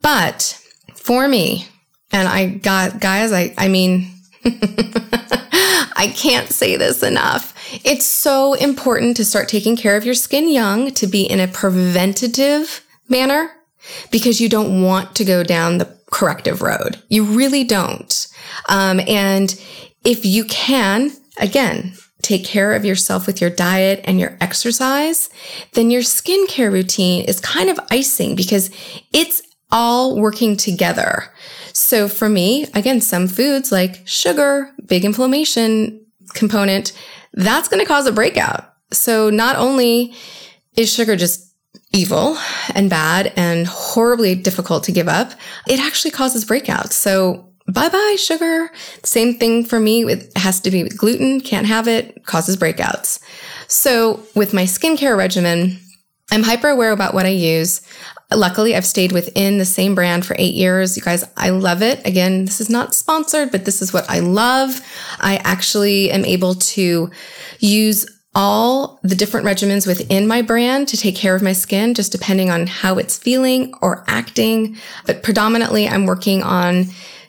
But 0.00 0.58
for 0.94 1.28
me, 1.28 1.66
and 2.12 2.28
I 2.28 2.46
got, 2.46 3.00
guys, 3.00 3.32
I, 3.32 3.54
I 3.58 3.68
mean, 3.68 4.11
I 5.94 6.12
can't 6.16 6.48
say 6.48 6.76
this 6.76 7.02
enough. 7.02 7.54
It's 7.84 8.04
so 8.04 8.54
important 8.54 9.16
to 9.16 9.24
start 9.24 9.48
taking 9.48 9.76
care 9.76 9.96
of 9.96 10.04
your 10.04 10.14
skin 10.14 10.50
young, 10.50 10.90
to 10.92 11.06
be 11.06 11.22
in 11.22 11.40
a 11.40 11.48
preventative 11.48 12.84
manner, 13.08 13.52
because 14.10 14.40
you 14.40 14.48
don't 14.48 14.82
want 14.82 15.14
to 15.16 15.24
go 15.24 15.42
down 15.42 15.78
the 15.78 15.96
corrective 16.10 16.60
road. 16.62 17.00
You 17.08 17.24
really 17.24 17.64
don't. 17.64 18.26
Um, 18.68 19.00
and 19.06 19.58
if 20.04 20.24
you 20.24 20.44
can, 20.44 21.12
again, 21.38 21.94
take 22.20 22.44
care 22.44 22.72
of 22.72 22.84
yourself 22.84 23.26
with 23.26 23.40
your 23.40 23.50
diet 23.50 24.00
and 24.04 24.20
your 24.20 24.36
exercise, 24.40 25.30
then 25.72 25.90
your 25.90 26.02
skincare 26.02 26.72
routine 26.72 27.24
is 27.24 27.40
kind 27.40 27.68
of 27.68 27.80
icing 27.90 28.36
because 28.36 28.70
it's 29.12 29.42
all 29.70 30.16
working 30.16 30.56
together. 30.56 31.24
So 31.72 32.08
for 32.08 32.28
me, 32.28 32.66
again, 32.74 33.00
some 33.00 33.28
foods 33.28 33.72
like 33.72 34.06
sugar, 34.06 34.70
big 34.86 35.04
inflammation 35.04 36.04
component, 36.34 36.92
that's 37.34 37.68
going 37.68 37.80
to 37.80 37.86
cause 37.86 38.06
a 38.06 38.12
breakout. 38.12 38.72
So 38.90 39.30
not 39.30 39.56
only 39.56 40.14
is 40.76 40.92
sugar 40.92 41.16
just 41.16 41.52
evil 41.92 42.36
and 42.74 42.88
bad 42.88 43.32
and 43.36 43.66
horribly 43.66 44.34
difficult 44.34 44.84
to 44.84 44.92
give 44.92 45.08
up, 45.08 45.32
it 45.68 45.80
actually 45.80 46.10
causes 46.10 46.44
breakouts. 46.44 46.92
So 46.92 47.52
bye 47.68 47.88
bye 47.88 48.16
sugar. 48.18 48.70
Same 49.02 49.38
thing 49.38 49.64
for 49.64 49.80
me. 49.80 50.04
It 50.04 50.36
has 50.36 50.60
to 50.60 50.70
be 50.70 50.88
gluten. 50.88 51.40
Can't 51.40 51.66
have 51.66 51.88
it. 51.88 52.24
Causes 52.24 52.56
breakouts. 52.56 53.20
So 53.68 54.22
with 54.34 54.52
my 54.52 54.64
skincare 54.64 55.16
regimen, 55.16 55.78
I'm 56.30 56.42
hyper 56.42 56.68
aware 56.68 56.92
about 56.92 57.14
what 57.14 57.26
I 57.26 57.30
use. 57.30 57.82
Luckily, 58.38 58.74
I've 58.74 58.86
stayed 58.86 59.12
within 59.12 59.58
the 59.58 59.64
same 59.64 59.94
brand 59.94 60.24
for 60.26 60.36
eight 60.38 60.54
years. 60.54 60.96
You 60.96 61.02
guys, 61.02 61.24
I 61.36 61.50
love 61.50 61.82
it. 61.82 62.04
Again, 62.06 62.44
this 62.44 62.60
is 62.60 62.70
not 62.70 62.94
sponsored, 62.94 63.50
but 63.50 63.64
this 63.64 63.82
is 63.82 63.92
what 63.92 64.08
I 64.08 64.20
love. 64.20 64.80
I 65.20 65.36
actually 65.44 66.10
am 66.10 66.24
able 66.24 66.54
to 66.54 67.10
use 67.58 68.06
all 68.34 68.98
the 69.02 69.14
different 69.14 69.46
regimens 69.46 69.86
within 69.86 70.26
my 70.26 70.40
brand 70.40 70.88
to 70.88 70.96
take 70.96 71.14
care 71.14 71.34
of 71.34 71.42
my 71.42 71.52
skin, 71.52 71.94
just 71.94 72.12
depending 72.12 72.50
on 72.50 72.66
how 72.66 72.96
it's 72.96 73.18
feeling 73.18 73.74
or 73.82 74.04
acting. 74.06 74.76
But 75.06 75.22
predominantly, 75.22 75.86
I'm 75.86 76.06
working 76.06 76.42
on 76.42 76.86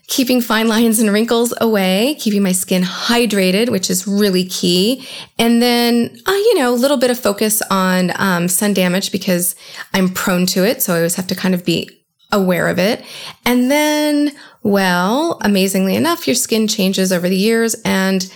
keeping 0.08 0.42
fine 0.42 0.68
lines 0.68 1.00
and 1.00 1.12
wrinkles 1.12 1.54
away, 1.62 2.16
keeping 2.20 2.44
my 2.44 2.52
skin 2.52 2.84
hydrated, 2.84 3.70
which 3.70 3.90
is 3.90 4.06
really 4.06 4.46
key. 4.46 5.08
And 5.40 5.62
then, 5.62 6.18
uh, 6.26 6.32
you 6.32 6.60
know, 6.60 6.74
a 6.74 6.76
little 6.76 6.98
bit 6.98 7.10
of 7.10 7.18
focus 7.18 7.62
on 7.72 8.12
um, 8.16 8.48
sun 8.48 8.74
damage 8.74 9.12
because 9.12 9.56
I'm 9.94 10.10
prone 10.10 10.46
to 10.48 10.66
it. 10.66 10.82
So 10.82 10.94
I 10.94 10.98
always 10.98 11.16
have 11.16 11.28
to 11.28 11.36
kind 11.36 11.56
of 11.56 11.64
be 11.64 11.90
aware 12.32 12.68
of 12.68 12.80
it. 12.80 13.06
And 13.46 13.72
then, 13.72 14.32
well, 14.62 15.40
amazingly 15.42 15.96
enough, 15.96 16.28
your 16.28 16.36
skin 16.36 16.68
changes 16.68 17.14
over 17.14 17.30
the 17.30 17.38
years. 17.38 17.76
And 17.86 18.32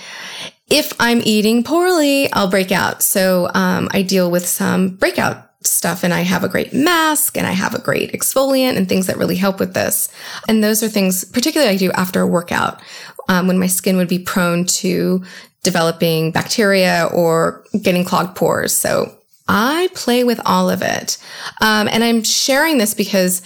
if 0.70 0.94
I'm 1.00 1.22
eating 1.24 1.64
poorly, 1.64 2.32
I'll 2.32 2.50
break 2.50 2.72
out. 2.72 3.02
So 3.02 3.50
um, 3.54 3.90
I 3.92 4.04
deal 4.04 4.30
with 4.32 4.46
some 4.46 4.90
breakout 4.90 5.47
stuff 5.70 6.04
and 6.04 6.14
I 6.14 6.22
have 6.22 6.44
a 6.44 6.50
great 6.50 6.74
mask 6.74 7.38
and 7.38 7.48
I 7.48 7.52
have 7.52 7.74
a 7.74 7.82
great 7.82 8.12
exfoliant 8.12 8.78
and 8.78 8.88
things 8.88 9.08
that 9.08 9.18
really 9.18 9.36
help 9.36 9.60
with 9.60 9.74
this. 9.74 10.10
And 10.48 10.64
those 10.64 10.84
are 10.84 10.90
things, 10.90 11.24
particularly 11.26 11.74
I 11.74 11.78
do 11.78 11.92
after 11.92 12.22
a 12.22 12.28
workout 12.28 12.82
um, 13.30 13.48
when 13.48 13.60
my 13.60 13.68
skin 13.68 13.98
would 13.98 14.08
be 14.08 14.20
prone 14.20 14.66
to 14.66 15.24
developing 15.64 16.32
bacteria 16.32 17.10
or 17.14 17.66
getting 17.82 18.04
clogged 18.04 18.36
pores. 18.36 18.74
So 18.74 19.14
I 19.48 19.90
play 19.94 20.24
with 20.24 20.40
all 20.46 20.70
of 20.70 20.82
it. 20.82 21.18
Um, 21.62 21.88
and 21.88 22.04
I'm 22.04 22.24
sharing 22.24 22.78
this 22.78 22.94
because 22.94 23.42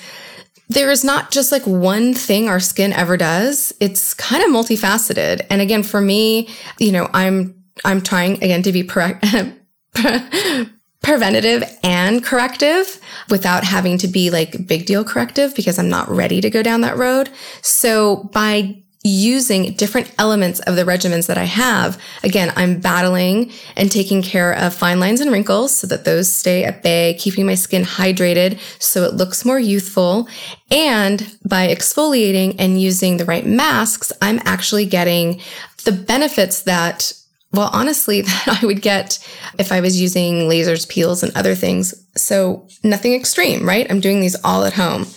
there 0.70 0.90
is 0.90 1.04
not 1.04 1.32
just 1.32 1.52
like 1.52 1.66
one 1.68 2.14
thing 2.14 2.48
our 2.48 2.60
skin 2.60 2.94
ever 2.94 3.18
does. 3.18 3.74
It's 3.80 4.14
kind 4.14 4.44
of 4.44 4.50
multifaceted. 4.50 5.46
And 5.50 5.62
again, 5.62 5.84
for 5.84 6.00
me, 6.00 6.50
you 6.80 6.92
know, 6.92 7.10
I'm, 7.14 7.62
I'm 7.84 8.02
trying 8.02 8.36
again 8.36 8.64
to 8.64 8.72
be 8.72 8.84
preventative 11.02 11.64
and 11.84 12.24
corrective 12.24 13.00
without 13.30 13.64
having 13.64 13.98
to 13.98 14.08
be 14.08 14.30
like 14.30 14.68
big 14.68 14.86
deal 14.86 15.04
corrective 15.04 15.56
because 15.56 15.80
I'm 15.80 15.90
not 15.90 16.10
ready 16.10 16.42
to 16.42 16.50
go 16.50 16.62
down 16.62 16.82
that 16.82 16.98
road. 16.98 17.30
So 17.62 18.30
by 18.32 18.82
using 19.04 19.74
different 19.74 20.14
elements 20.20 20.60
of 20.62 20.76
the 20.76 20.84
regimens 20.84 21.26
that 21.26 21.38
I 21.38 21.46
have, 21.46 22.00
again, 22.24 22.54
I'm 22.56 22.80
battling 22.80 23.52
and 23.76 23.92
taking 23.92 24.22
care 24.22 24.54
of 24.54 24.76
fine 24.76 25.00
lines 25.00 25.22
and 25.22 25.32
wrinkles 25.32 25.76
so 25.76 25.88
that 25.88 26.06
those 26.06 26.32
stay 26.32 26.64
at 26.64 26.84
bay, 26.84 27.16
keeping 27.20 27.48
my 27.48 27.56
skin 27.56 27.84
hydrated 27.84 28.60
so 28.80 29.04
it 29.04 29.16
looks 29.16 29.44
more 29.44 29.60
youthful. 29.60 30.28
And 30.70 31.36
by 31.44 31.68
exfoliating 31.68 32.58
and 32.60 32.80
using 32.80 33.18
the 33.18 33.26
right 33.26 33.46
masks, 33.46 34.12
I'm 34.22 34.40
actually 34.46 34.86
getting 34.86 35.42
the 35.84 35.92
benefits 35.92 36.62
that 36.64 37.12
well, 37.54 37.70
honestly, 37.74 38.22
that 38.22 38.60
I 38.62 38.66
would 38.66 38.82
get 38.82 39.20
if 39.60 39.72
I 39.72 39.82
was 39.82 40.00
using 40.00 40.50
lasers, 40.50 40.88
peels, 40.88 41.24
and 41.24 41.36
other 41.36 41.56
things. 41.56 41.94
So 42.16 42.68
nothing 42.84 43.14
extreme, 43.14 43.68
right? 43.68 43.90
I'm 43.90 44.00
doing 44.00 44.20
these 44.20 44.36
all 44.44 44.64
at 44.64 44.74
home. 44.74 45.08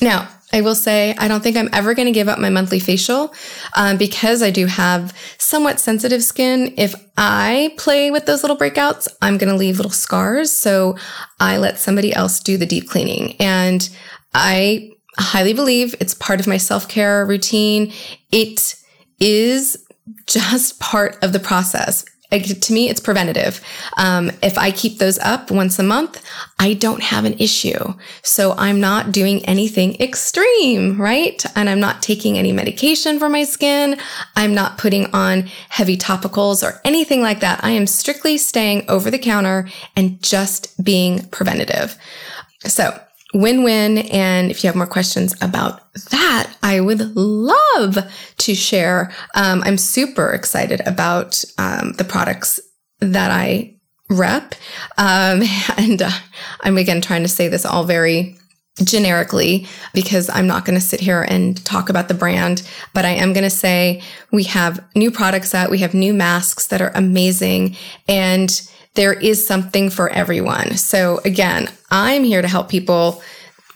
Now, 0.00 0.28
I 0.52 0.60
will 0.60 0.74
say 0.74 1.14
I 1.18 1.26
don't 1.28 1.42
think 1.42 1.56
I'm 1.56 1.70
ever 1.72 1.94
going 1.94 2.06
to 2.06 2.12
give 2.12 2.28
up 2.28 2.38
my 2.38 2.50
monthly 2.50 2.78
facial 2.78 3.34
um, 3.74 3.96
because 3.96 4.42
I 4.42 4.50
do 4.50 4.66
have 4.66 5.16
somewhat 5.38 5.80
sensitive 5.80 6.22
skin. 6.22 6.74
If 6.76 6.94
I 7.16 7.74
play 7.78 8.10
with 8.10 8.26
those 8.26 8.42
little 8.42 8.56
breakouts, 8.56 9.08
I'm 9.20 9.38
going 9.38 9.50
to 9.50 9.56
leave 9.58 9.76
little 9.76 9.90
scars. 9.90 10.52
So 10.52 10.96
I 11.40 11.56
let 11.56 11.78
somebody 11.78 12.14
else 12.14 12.40
do 12.40 12.56
the 12.56 12.66
deep 12.66 12.88
cleaning. 12.88 13.34
And 13.40 13.88
I 14.34 14.92
highly 15.18 15.52
believe 15.52 15.94
it's 15.98 16.14
part 16.14 16.40
of 16.40 16.46
my 16.46 16.58
self 16.58 16.88
care 16.88 17.26
routine. 17.26 17.92
It 18.30 18.76
is 19.18 19.85
just 20.26 20.80
part 20.80 21.16
of 21.22 21.32
the 21.32 21.40
process. 21.40 22.04
to 22.30 22.72
me, 22.72 22.88
it's 22.88 23.00
preventative. 23.00 23.60
Um, 23.96 24.32
if 24.42 24.58
I 24.58 24.72
keep 24.72 24.98
those 24.98 25.18
up 25.20 25.50
once 25.50 25.78
a 25.78 25.84
month, 25.84 26.22
I 26.58 26.74
don't 26.74 27.02
have 27.02 27.24
an 27.24 27.34
issue. 27.38 27.94
So 28.22 28.52
I'm 28.58 28.80
not 28.80 29.12
doing 29.12 29.44
anything 29.44 29.94
extreme, 30.00 31.00
right? 31.00 31.44
And 31.54 31.68
I'm 31.68 31.80
not 31.80 32.02
taking 32.02 32.36
any 32.36 32.52
medication 32.52 33.18
for 33.18 33.28
my 33.28 33.44
skin. 33.44 33.98
I'm 34.34 34.54
not 34.54 34.76
putting 34.76 35.06
on 35.14 35.42
heavy 35.68 35.96
topicals 35.96 36.66
or 36.66 36.80
anything 36.84 37.22
like 37.22 37.40
that. 37.40 37.62
I 37.62 37.70
am 37.70 37.86
strictly 37.86 38.38
staying 38.38 38.88
over 38.88 39.10
the 39.10 39.18
counter 39.18 39.68
and 39.94 40.20
just 40.22 40.82
being 40.82 41.28
preventative. 41.28 41.96
So 42.64 43.00
win 43.34 43.62
win. 43.62 43.98
And 43.98 44.50
if 44.50 44.62
you 44.62 44.68
have 44.68 44.76
more 44.76 44.86
questions 44.86 45.34
about 45.42 45.92
that, 46.10 46.54
I 46.62 46.80
would 46.80 47.16
love 47.16 47.98
to 48.38 48.54
share. 48.54 49.12
Um, 49.34 49.62
I'm 49.64 49.78
super 49.78 50.30
excited 50.32 50.80
about 50.86 51.44
um, 51.58 51.92
the 51.94 52.04
products 52.04 52.60
that 53.00 53.30
I 53.30 53.76
rep. 54.08 54.54
Um, 54.98 55.42
and 55.76 56.02
uh, 56.02 56.10
I'm 56.62 56.78
again 56.78 57.00
trying 57.00 57.22
to 57.22 57.28
say 57.28 57.48
this 57.48 57.66
all 57.66 57.84
very 57.84 58.36
generically 58.84 59.66
because 59.94 60.28
I'm 60.28 60.46
not 60.46 60.66
going 60.66 60.78
to 60.78 60.84
sit 60.84 61.00
here 61.00 61.22
and 61.22 61.62
talk 61.64 61.88
about 61.88 62.08
the 62.08 62.14
brand, 62.14 62.68
but 62.92 63.06
I 63.06 63.10
am 63.10 63.32
going 63.32 63.44
to 63.44 63.50
say 63.50 64.02
we 64.32 64.44
have 64.44 64.84
new 64.94 65.10
products 65.10 65.54
out. 65.54 65.70
We 65.70 65.78
have 65.78 65.94
new 65.94 66.12
masks 66.12 66.66
that 66.66 66.82
are 66.82 66.92
amazing 66.94 67.76
and 68.06 68.50
there 68.96 69.12
is 69.12 69.46
something 69.46 69.90
for 69.90 70.08
everyone. 70.10 70.76
So 70.76 71.20
again, 71.24 71.68
I'm 71.90 72.24
here 72.24 72.42
to 72.42 72.48
help 72.48 72.68
people 72.68 73.22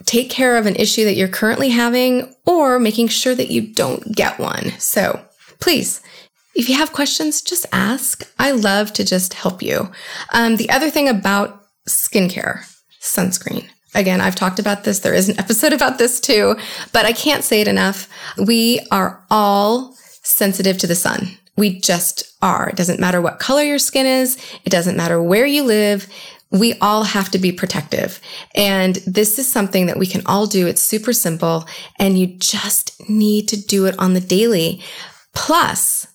take 0.06 0.30
care 0.30 0.56
of 0.56 0.66
an 0.66 0.76
issue 0.76 1.04
that 1.04 1.14
you're 1.14 1.28
currently 1.28 1.70
having 1.70 2.34
or 2.46 2.78
making 2.78 3.08
sure 3.08 3.34
that 3.34 3.50
you 3.50 3.60
don't 3.60 4.14
get 4.14 4.38
one. 4.38 4.70
So 4.78 5.20
please, 5.60 6.00
if 6.54 6.68
you 6.68 6.76
have 6.76 6.92
questions, 6.92 7.42
just 7.42 7.66
ask. 7.72 8.30
I 8.38 8.50
love 8.50 8.92
to 8.94 9.04
just 9.04 9.34
help 9.34 9.62
you. 9.62 9.90
Um, 10.32 10.56
the 10.56 10.70
other 10.70 10.90
thing 10.90 11.08
about 11.08 11.64
skincare, 11.88 12.64
sunscreen. 13.00 13.68
Again, 13.94 14.20
I've 14.20 14.34
talked 14.34 14.58
about 14.58 14.84
this. 14.84 15.00
There 15.00 15.14
is 15.14 15.28
an 15.28 15.38
episode 15.38 15.72
about 15.72 15.98
this 15.98 16.20
too, 16.20 16.56
but 16.92 17.06
I 17.06 17.12
can't 17.12 17.44
say 17.44 17.60
it 17.60 17.68
enough. 17.68 18.08
We 18.36 18.80
are 18.90 19.24
all 19.30 19.94
sensitive 20.22 20.78
to 20.78 20.86
the 20.86 20.94
sun. 20.94 21.36
We 21.56 21.80
just 21.80 22.34
are. 22.42 22.68
It 22.68 22.76
doesn't 22.76 23.00
matter 23.00 23.20
what 23.20 23.38
color 23.38 23.62
your 23.62 23.78
skin 23.78 24.06
is. 24.06 24.38
It 24.64 24.70
doesn't 24.70 24.96
matter 24.96 25.22
where 25.22 25.46
you 25.46 25.64
live. 25.64 26.08
We 26.50 26.74
all 26.80 27.04
have 27.04 27.30
to 27.30 27.38
be 27.38 27.52
protective. 27.52 28.20
And 28.54 28.96
this 29.06 29.38
is 29.38 29.50
something 29.50 29.86
that 29.86 29.98
we 29.98 30.06
can 30.06 30.22
all 30.26 30.46
do. 30.46 30.66
It's 30.66 30.82
super 30.82 31.12
simple 31.12 31.66
and 31.98 32.18
you 32.18 32.26
just 32.38 33.08
need 33.08 33.48
to 33.48 33.60
do 33.60 33.86
it 33.86 33.98
on 33.98 34.14
the 34.14 34.20
daily. 34.20 34.82
Plus, 35.34 36.06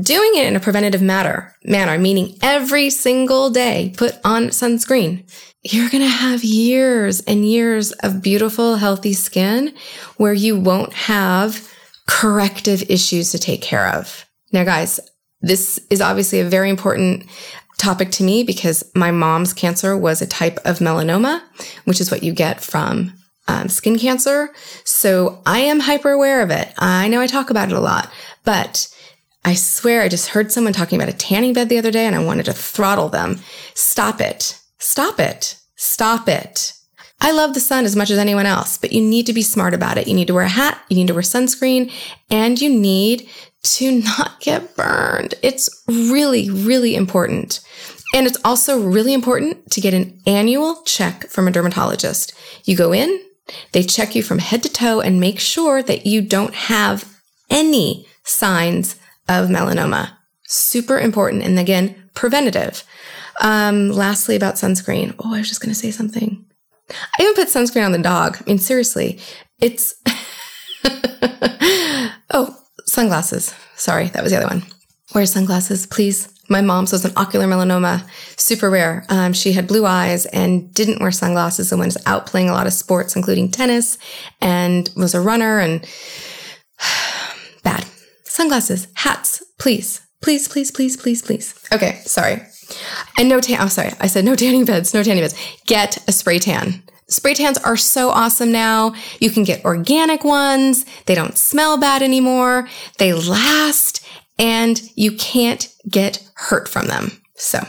doing 0.00 0.32
it 0.34 0.46
in 0.46 0.56
a 0.56 0.60
preventative 0.60 1.02
matter, 1.02 1.54
manner, 1.64 1.98
meaning 1.98 2.36
every 2.42 2.90
single 2.90 3.50
day, 3.50 3.92
put 3.96 4.18
on 4.24 4.48
sunscreen. 4.48 5.30
You're 5.62 5.90
going 5.90 6.02
to 6.02 6.08
have 6.08 6.44
years 6.44 7.20
and 7.22 7.48
years 7.48 7.92
of 7.92 8.22
beautiful, 8.22 8.76
healthy 8.76 9.12
skin 9.12 9.74
where 10.16 10.32
you 10.32 10.58
won't 10.58 10.92
have 10.92 11.70
corrective 12.06 12.90
issues 12.90 13.30
to 13.32 13.38
take 13.38 13.62
care 13.62 13.88
of. 13.88 14.26
Now, 14.54 14.62
guys, 14.62 15.00
this 15.40 15.84
is 15.90 16.00
obviously 16.00 16.38
a 16.38 16.44
very 16.44 16.70
important 16.70 17.26
topic 17.76 18.12
to 18.12 18.22
me 18.22 18.44
because 18.44 18.84
my 18.94 19.10
mom's 19.10 19.52
cancer 19.52 19.98
was 19.98 20.22
a 20.22 20.28
type 20.28 20.58
of 20.64 20.78
melanoma, 20.78 21.42
which 21.86 22.00
is 22.00 22.08
what 22.08 22.22
you 22.22 22.32
get 22.32 22.62
from 22.62 23.12
um, 23.48 23.68
skin 23.68 23.98
cancer. 23.98 24.50
So 24.84 25.42
I 25.44 25.58
am 25.58 25.80
hyper 25.80 26.12
aware 26.12 26.40
of 26.40 26.52
it. 26.52 26.72
I 26.78 27.08
know 27.08 27.20
I 27.20 27.26
talk 27.26 27.50
about 27.50 27.68
it 27.68 27.76
a 27.76 27.80
lot, 27.80 28.12
but 28.44 28.88
I 29.44 29.54
swear 29.54 30.02
I 30.02 30.08
just 30.08 30.28
heard 30.28 30.52
someone 30.52 30.72
talking 30.72 31.02
about 31.02 31.12
a 31.12 31.18
tanning 31.18 31.52
bed 31.52 31.68
the 31.68 31.78
other 31.78 31.90
day 31.90 32.06
and 32.06 32.14
I 32.14 32.24
wanted 32.24 32.44
to 32.44 32.52
throttle 32.52 33.08
them. 33.08 33.40
Stop 33.74 34.20
it. 34.20 34.60
Stop 34.78 35.18
it. 35.18 35.58
Stop 35.74 36.28
it. 36.28 36.73
I 37.24 37.30
love 37.30 37.54
the 37.54 37.60
sun 37.60 37.86
as 37.86 37.96
much 37.96 38.10
as 38.10 38.18
anyone 38.18 38.44
else, 38.44 38.76
but 38.76 38.92
you 38.92 39.00
need 39.00 39.24
to 39.24 39.32
be 39.32 39.40
smart 39.40 39.72
about 39.72 39.96
it. 39.96 40.06
You 40.06 40.12
need 40.12 40.26
to 40.26 40.34
wear 40.34 40.44
a 40.44 40.48
hat, 40.48 40.78
you 40.90 40.96
need 40.96 41.06
to 41.06 41.14
wear 41.14 41.22
sunscreen, 41.22 41.90
and 42.30 42.60
you 42.60 42.68
need 42.68 43.26
to 43.62 44.02
not 44.18 44.40
get 44.40 44.76
burned. 44.76 45.34
It's 45.40 45.70
really, 45.88 46.50
really 46.50 46.94
important. 46.94 47.60
And 48.14 48.26
it's 48.26 48.36
also 48.44 48.78
really 48.78 49.14
important 49.14 49.70
to 49.70 49.80
get 49.80 49.94
an 49.94 50.20
annual 50.26 50.82
check 50.82 51.26
from 51.30 51.48
a 51.48 51.50
dermatologist. 51.50 52.34
You 52.64 52.76
go 52.76 52.92
in, 52.92 53.18
they 53.72 53.84
check 53.84 54.14
you 54.14 54.22
from 54.22 54.38
head 54.38 54.62
to 54.62 54.68
toe 54.68 55.00
and 55.00 55.18
make 55.18 55.40
sure 55.40 55.82
that 55.82 56.04
you 56.04 56.20
don't 56.20 56.54
have 56.54 57.10
any 57.48 58.06
signs 58.22 58.96
of 59.30 59.48
melanoma. 59.48 60.10
Super 60.42 60.98
important. 60.98 61.42
And 61.42 61.58
again, 61.58 61.94
preventative. 62.12 62.84
Um, 63.40 63.88
lastly, 63.88 64.36
about 64.36 64.56
sunscreen. 64.56 65.14
Oh, 65.18 65.34
I 65.34 65.38
was 65.38 65.48
just 65.48 65.62
going 65.62 65.72
to 65.72 65.80
say 65.80 65.90
something. 65.90 66.43
I 66.90 67.22
even 67.22 67.34
put 67.34 67.48
sunscreen 67.48 67.84
on 67.84 67.92
the 67.92 67.98
dog. 67.98 68.36
I 68.40 68.44
mean, 68.46 68.58
seriously, 68.58 69.20
it's. 69.60 69.94
oh, 72.30 72.56
sunglasses. 72.86 73.54
Sorry, 73.76 74.08
that 74.08 74.22
was 74.22 74.32
the 74.32 74.38
other 74.38 74.48
one. 74.48 74.62
Wear 75.14 75.26
sunglasses, 75.26 75.86
please. 75.86 76.28
My 76.48 76.60
mom's 76.60 76.92
was 76.92 77.04
an 77.04 77.12
ocular 77.16 77.46
melanoma, 77.46 78.06
super 78.38 78.68
rare. 78.68 79.06
Um, 79.08 79.32
she 79.32 79.52
had 79.52 79.66
blue 79.66 79.86
eyes 79.86 80.26
and 80.26 80.72
didn't 80.74 81.00
wear 81.00 81.10
sunglasses 81.10 81.72
and 81.72 81.80
was 81.80 81.96
out 82.04 82.26
playing 82.26 82.50
a 82.50 82.52
lot 82.52 82.66
of 82.66 82.74
sports, 82.74 83.16
including 83.16 83.50
tennis, 83.50 83.96
and 84.42 84.90
was 84.96 85.14
a 85.14 85.20
runner 85.20 85.58
and 85.58 85.86
bad. 87.62 87.86
Sunglasses, 88.24 88.88
hats, 88.94 89.42
please, 89.58 90.02
please, 90.20 90.48
please, 90.48 90.70
please, 90.70 90.96
please, 90.96 91.22
please. 91.22 91.54
Okay, 91.72 92.00
sorry. 92.04 92.42
And 93.18 93.28
no 93.28 93.40
tan. 93.40 93.60
I'm 93.60 93.66
oh, 93.66 93.68
sorry. 93.68 93.90
I 94.00 94.06
said 94.06 94.24
no 94.24 94.34
tanning 94.34 94.64
beds, 94.64 94.94
no 94.94 95.02
tanning 95.02 95.22
beds. 95.22 95.34
Get 95.66 95.98
a 96.08 96.12
spray 96.12 96.38
tan. 96.38 96.82
Spray 97.08 97.34
tans 97.34 97.58
are 97.58 97.76
so 97.76 98.10
awesome 98.10 98.50
now. 98.50 98.94
You 99.20 99.30
can 99.30 99.44
get 99.44 99.64
organic 99.64 100.24
ones. 100.24 100.86
They 101.06 101.14
don't 101.14 101.36
smell 101.36 101.78
bad 101.78 102.02
anymore. 102.02 102.68
They 102.98 103.12
last 103.12 104.06
and 104.38 104.80
you 104.96 105.12
can't 105.16 105.68
get 105.88 106.26
hurt 106.34 106.68
from 106.68 106.86
them. 106.86 107.22
So 107.36 107.60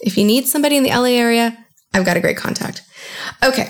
if 0.00 0.16
you 0.16 0.24
need 0.24 0.46
somebody 0.46 0.76
in 0.76 0.82
the 0.82 0.90
LA 0.90 1.16
area, 1.16 1.56
I've 1.94 2.04
got 2.04 2.16
a 2.16 2.20
great 2.20 2.36
contact. 2.36 2.82
Okay. 3.42 3.68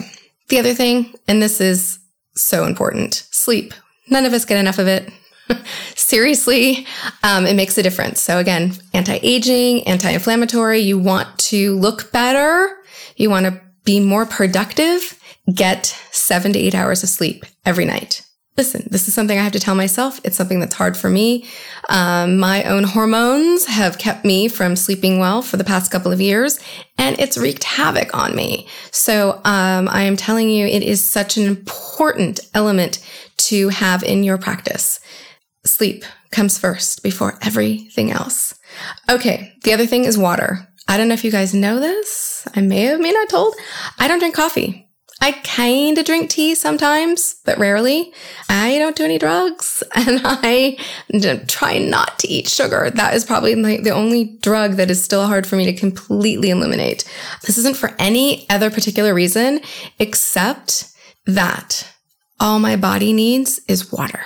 The 0.49 0.59
other 0.59 0.75
thing, 0.75 1.15
and 1.29 1.41
this 1.41 1.61
is 1.61 1.99
so 2.35 2.65
important 2.65 3.27
sleep. 3.31 3.73
None 4.11 4.27
of 4.27 4.33
us 4.33 4.45
get 4.45 4.59
enough 4.59 4.79
of 4.79 4.89
it. 4.89 5.11
Seriously, 5.95 6.87
um, 7.23 7.47
it 7.47 7.55
makes 7.55 7.79
a 7.79 7.83
difference. 7.83 8.21
So 8.21 8.39
again, 8.39 8.73
anti-aging, 8.95 9.87
anti-inflammatory. 9.87 10.81
You 10.81 10.99
want 10.99 11.39
to 11.39 11.77
look 11.79 12.13
better. 12.13 12.77
You 13.17 13.31
want 13.31 13.47
to 13.47 13.61
be 13.85 14.01
more 14.01 14.27
productive. 14.27 15.19
Get 15.53 15.87
seven 16.11 16.53
to 16.53 16.59
eight 16.59 16.75
hours 16.75 17.03
of 17.03 17.09
sleep 17.09 17.45
every 17.65 17.85
night. 17.85 18.23
Listen, 18.59 18.87
this 18.91 19.09
is 19.09 19.15
something 19.15 19.39
I 19.39 19.43
have 19.43 19.53
to 19.53 19.61
tell 19.61 19.75
myself. 19.75 20.21
It's 20.25 20.37
something 20.37 20.61
that's 20.61 20.75
hard 20.75 20.95
for 20.95 21.09
me. 21.09 21.47
Um, 21.89 22.37
my 22.37 22.63
own 22.65 22.85
hormones 22.85 23.65
have 23.65 23.97
kept 23.97 24.27
me 24.27 24.47
from 24.47 24.77
sleeping 24.77 25.19
well 25.19 25.41
for 25.41 25.57
the 25.57 25.65
past 25.65 25.91
couple 25.91 26.13
of 26.13 26.21
years, 26.21 26.61
and 26.99 27.19
it's 27.19 27.39
wreaked 27.39 27.65
havoc 27.65 28.15
on 28.15 28.37
me. 28.37 28.69
So 28.91 29.41
um, 29.47 29.89
I 29.89 30.03
am 30.03 30.19
telling 30.19 30.51
you, 30.51 30.67
it 30.67 30.83
is 30.83 31.03
such 31.03 31.39
an 31.39 31.45
important 31.45 32.41
element 32.53 33.03
to 33.39 33.71
have 33.71 34.03
in 34.03 34.23
your 34.23 34.37
practice 34.37 35.01
sleep 35.65 36.05
comes 36.31 36.59
first 36.59 37.03
before 37.03 37.39
everything 37.43 38.11
else. 38.11 38.55
Okay. 39.09 39.53
The 39.65 39.73
other 39.73 39.87
thing 39.87 40.05
is 40.05 40.19
water. 40.19 40.69
I 40.89 40.97
don't 40.97 41.09
know 41.09 41.15
if 41.15 41.25
you 41.25 41.31
guys 41.31 41.55
know 41.55 41.79
this. 41.79 42.47
I 42.55 42.61
may 42.61 42.83
have, 42.83 43.01
may 43.01 43.13
not 43.13 43.29
told. 43.29 43.55
I 43.99 44.09
don't 44.09 44.19
drink 44.19 44.35
coffee. 44.35 44.89
I 45.21 45.31
kind 45.45 45.97
of 45.99 46.05
drink 46.05 46.31
tea 46.31 46.57
sometimes, 46.57 47.37
but 47.45 47.57
rarely. 47.57 48.13
I 48.49 48.77
don't 48.79 48.97
do 48.97 49.05
any 49.05 49.19
drugs 49.19 49.85
and 49.95 50.21
I 50.25 50.77
try 51.47 51.79
not 51.79 52.19
to 52.19 52.29
eat 52.29 52.49
sugar. 52.49 52.91
That 52.91 53.15
is 53.15 53.25
probably 53.25 53.55
the 53.55 53.91
only 53.91 54.37
drug 54.43 54.73
that 54.73 54.91
is 54.91 55.03
still 55.03 55.29
hard 55.29 55.47
for 55.47 55.55
me 55.55 55.65
to 55.67 55.73
completely 55.73 56.51
eliminate. 56.51 57.09
This 57.43 57.57
isn't 57.59 57.77
for 57.77 57.95
any 58.01 58.51
other 58.51 58.69
particular 58.69 59.15
reason 59.15 59.61
except 60.01 60.93
that 61.27 61.89
all 62.41 62.59
my 62.59 62.75
body 62.75 63.13
needs 63.13 63.61
is 63.69 63.93
water. 63.93 64.25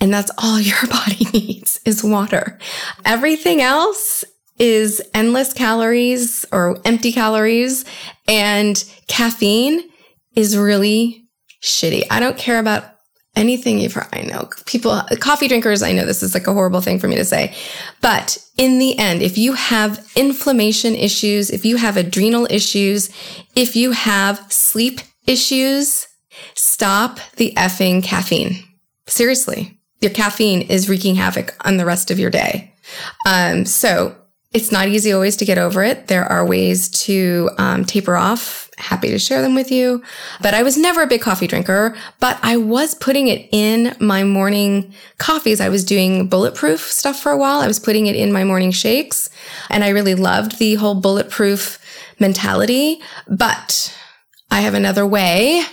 And 0.00 0.12
that's 0.12 0.30
all 0.38 0.60
your 0.60 0.86
body 0.90 1.26
needs 1.32 1.80
is 1.84 2.04
water. 2.04 2.58
Everything 3.04 3.60
else 3.60 4.24
is 4.58 5.02
endless 5.12 5.52
calories 5.52 6.44
or 6.50 6.78
empty 6.84 7.12
calories 7.12 7.84
and 8.26 8.84
caffeine 9.06 9.82
is 10.34 10.56
really 10.56 11.24
shitty. 11.62 12.04
I 12.10 12.20
don't 12.20 12.38
care 12.38 12.58
about 12.58 12.84
anything 13.34 13.78
you've 13.78 13.92
heard. 13.92 14.08
I 14.14 14.22
know 14.22 14.48
people, 14.64 14.98
coffee 15.20 15.48
drinkers, 15.48 15.82
I 15.82 15.92
know 15.92 16.06
this 16.06 16.22
is 16.22 16.32
like 16.32 16.46
a 16.46 16.54
horrible 16.54 16.80
thing 16.80 16.98
for 16.98 17.06
me 17.06 17.16
to 17.16 17.24
say, 17.24 17.54
but 18.00 18.38
in 18.56 18.78
the 18.78 18.98
end, 18.98 19.20
if 19.20 19.36
you 19.36 19.52
have 19.52 20.10
inflammation 20.16 20.94
issues, 20.94 21.50
if 21.50 21.66
you 21.66 21.76
have 21.76 21.98
adrenal 21.98 22.46
issues, 22.48 23.10
if 23.54 23.76
you 23.76 23.92
have 23.92 24.50
sleep 24.50 25.00
issues, 25.26 26.06
stop 26.54 27.18
the 27.36 27.52
effing 27.56 28.02
caffeine. 28.02 28.64
Seriously 29.06 29.75
your 30.00 30.10
caffeine 30.10 30.62
is 30.62 30.88
wreaking 30.88 31.14
havoc 31.14 31.54
on 31.66 31.76
the 31.76 31.86
rest 31.86 32.10
of 32.10 32.18
your 32.18 32.30
day. 32.30 32.74
Um, 33.26 33.64
so 33.64 34.16
it's 34.52 34.72
not 34.72 34.88
easy 34.88 35.12
always 35.12 35.36
to 35.36 35.44
get 35.44 35.58
over 35.58 35.82
it. 35.82 36.06
There 36.08 36.24
are 36.24 36.46
ways 36.46 36.88
to 37.04 37.50
um, 37.58 37.84
taper 37.84 38.16
off. 38.16 38.70
Happy 38.78 39.08
to 39.08 39.18
share 39.18 39.42
them 39.42 39.54
with 39.54 39.70
you. 39.70 40.02
But 40.40 40.54
I 40.54 40.62
was 40.62 40.76
never 40.76 41.02
a 41.02 41.06
big 41.06 41.22
coffee 41.22 41.46
drinker, 41.46 41.96
but 42.20 42.38
I 42.42 42.58
was 42.58 42.94
putting 42.94 43.28
it 43.28 43.48
in 43.50 43.96
my 44.00 44.22
morning 44.22 44.94
coffees. 45.18 45.60
I 45.60 45.70
was 45.70 45.84
doing 45.84 46.28
bulletproof 46.28 46.80
stuff 46.80 47.18
for 47.18 47.32
a 47.32 47.38
while. 47.38 47.60
I 47.60 47.66
was 47.66 47.78
putting 47.78 48.06
it 48.06 48.16
in 48.16 48.32
my 48.32 48.44
morning 48.44 48.70
shakes 48.70 49.30
and 49.70 49.82
I 49.82 49.88
really 49.88 50.14
loved 50.14 50.58
the 50.58 50.74
whole 50.74 50.94
bulletproof 50.94 51.78
mentality. 52.18 53.00
But 53.28 53.96
I 54.50 54.60
have 54.60 54.74
another 54.74 55.06
way 55.06 55.64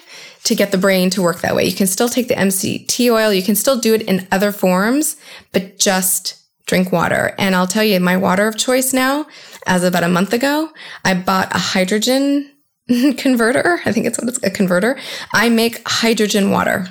to 0.43 0.55
get 0.55 0.71
the 0.71 0.77
brain 0.77 1.09
to 1.11 1.21
work 1.21 1.41
that 1.41 1.55
way. 1.55 1.65
You 1.65 1.73
can 1.73 1.87
still 1.87 2.09
take 2.09 2.27
the 2.27 2.35
MCT 2.35 3.11
oil. 3.11 3.31
You 3.31 3.43
can 3.43 3.55
still 3.55 3.79
do 3.79 3.93
it 3.93 4.01
in 4.03 4.27
other 4.31 4.51
forms, 4.51 5.15
but 5.51 5.79
just 5.79 6.35
drink 6.65 6.91
water. 6.91 7.33
And 7.37 7.55
I'll 7.55 7.67
tell 7.67 7.83
you, 7.83 7.99
my 7.99 8.17
water 8.17 8.47
of 8.47 8.57
choice 8.57 8.93
now, 8.93 9.25
as 9.65 9.83
about 9.83 10.03
a 10.03 10.09
month 10.09 10.33
ago, 10.33 10.69
I 11.05 11.13
bought 11.13 11.53
a 11.55 11.59
hydrogen 11.59 12.51
converter. 13.17 13.79
I 13.85 13.91
think 13.91 14.05
it's 14.05 14.17
what 14.17 14.29
it's 14.29 14.43
a 14.43 14.49
converter. 14.49 14.99
I 15.33 15.49
make 15.49 15.81
hydrogen 15.87 16.51
water 16.51 16.87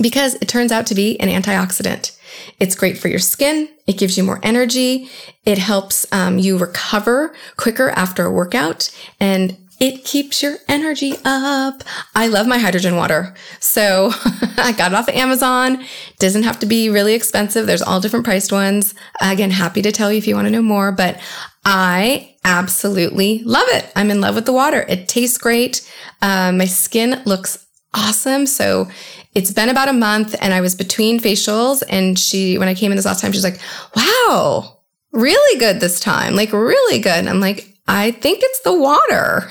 because 0.00 0.34
it 0.36 0.48
turns 0.48 0.72
out 0.72 0.86
to 0.86 0.94
be 0.94 1.18
an 1.20 1.28
antioxidant. 1.28 2.18
It's 2.60 2.74
great 2.74 2.98
for 2.98 3.08
your 3.08 3.18
skin. 3.18 3.68
It 3.86 3.98
gives 3.98 4.16
you 4.18 4.24
more 4.24 4.40
energy. 4.42 5.08
It 5.44 5.58
helps 5.58 6.06
um, 6.12 6.38
you 6.38 6.58
recover 6.58 7.34
quicker 7.56 7.90
after 7.90 8.26
a 8.26 8.32
workout. 8.32 8.94
And 9.20 9.56
it 9.78 10.04
keeps 10.04 10.42
your 10.42 10.56
energy 10.68 11.14
up. 11.24 11.82
I 12.14 12.28
love 12.28 12.46
my 12.46 12.58
hydrogen 12.58 12.96
water. 12.96 13.34
So 13.60 14.10
I 14.56 14.72
got 14.72 14.92
it 14.92 14.94
off 14.94 15.08
of 15.08 15.14
Amazon. 15.14 15.84
Doesn't 16.18 16.44
have 16.44 16.58
to 16.60 16.66
be 16.66 16.88
really 16.88 17.14
expensive. 17.14 17.66
There's 17.66 17.82
all 17.82 18.00
different 18.00 18.24
priced 18.24 18.52
ones. 18.52 18.94
Again, 19.20 19.50
happy 19.50 19.82
to 19.82 19.92
tell 19.92 20.10
you 20.10 20.18
if 20.18 20.26
you 20.26 20.34
want 20.34 20.46
to 20.46 20.50
know 20.50 20.62
more, 20.62 20.92
but 20.92 21.20
I 21.64 22.36
absolutely 22.44 23.42
love 23.42 23.66
it. 23.68 23.90
I'm 23.94 24.10
in 24.10 24.20
love 24.20 24.34
with 24.34 24.46
the 24.46 24.52
water. 24.52 24.86
It 24.88 25.08
tastes 25.08 25.36
great. 25.36 25.86
Um, 26.22 26.58
my 26.58 26.64
skin 26.64 27.22
looks 27.26 27.66
awesome. 27.92 28.46
So 28.46 28.88
it's 29.34 29.50
been 29.50 29.68
about 29.68 29.88
a 29.88 29.92
month 29.92 30.34
and 30.40 30.54
I 30.54 30.60
was 30.60 30.74
between 30.74 31.20
facials 31.20 31.82
and 31.88 32.18
she, 32.18 32.56
when 32.56 32.68
I 32.68 32.74
came 32.74 32.92
in 32.92 32.96
this 32.96 33.04
last 33.04 33.20
time, 33.20 33.32
she's 33.32 33.44
like, 33.44 33.60
wow, 33.94 34.78
really 35.12 35.58
good 35.58 35.80
this 35.80 36.00
time. 36.00 36.34
Like 36.34 36.52
really 36.52 36.98
good. 36.98 37.18
And 37.18 37.28
I'm 37.28 37.40
like, 37.40 37.75
I 37.88 38.10
think 38.12 38.40
it's 38.42 38.60
the 38.60 38.74
water. 38.74 39.46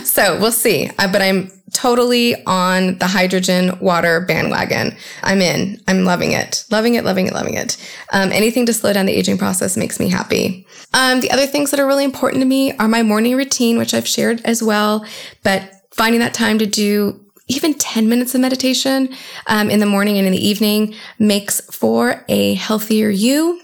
so 0.04 0.38
we'll 0.40 0.52
see. 0.52 0.90
But 0.96 1.22
I'm 1.22 1.50
totally 1.72 2.42
on 2.46 2.96
the 2.98 3.06
hydrogen 3.06 3.78
water 3.80 4.20
bandwagon. 4.20 4.96
I'm 5.22 5.40
in. 5.40 5.80
I'm 5.86 6.04
loving 6.04 6.32
it. 6.32 6.64
Loving 6.70 6.94
it, 6.94 7.04
loving 7.04 7.26
it, 7.26 7.34
loving 7.34 7.54
it. 7.54 7.76
Um, 8.12 8.32
anything 8.32 8.66
to 8.66 8.72
slow 8.72 8.92
down 8.92 9.06
the 9.06 9.12
aging 9.12 9.38
process 9.38 9.76
makes 9.76 10.00
me 10.00 10.08
happy. 10.08 10.66
Um, 10.94 11.20
the 11.20 11.30
other 11.30 11.46
things 11.46 11.70
that 11.70 11.80
are 11.80 11.86
really 11.86 12.04
important 12.04 12.40
to 12.40 12.46
me 12.46 12.76
are 12.78 12.88
my 12.88 13.02
morning 13.02 13.36
routine, 13.36 13.78
which 13.78 13.94
I've 13.94 14.08
shared 14.08 14.40
as 14.44 14.62
well, 14.62 15.04
but 15.42 15.70
finding 15.92 16.20
that 16.20 16.34
time 16.34 16.58
to 16.58 16.66
do 16.66 17.20
even 17.48 17.74
10 17.74 18.08
minutes 18.08 18.34
of 18.34 18.40
meditation 18.40 19.08
um, 19.46 19.70
in 19.70 19.78
the 19.78 19.86
morning 19.86 20.18
and 20.18 20.26
in 20.26 20.32
the 20.32 20.46
evening 20.46 20.94
makes 21.18 21.60
for 21.74 22.24
a 22.28 22.54
healthier 22.54 23.08
you 23.08 23.60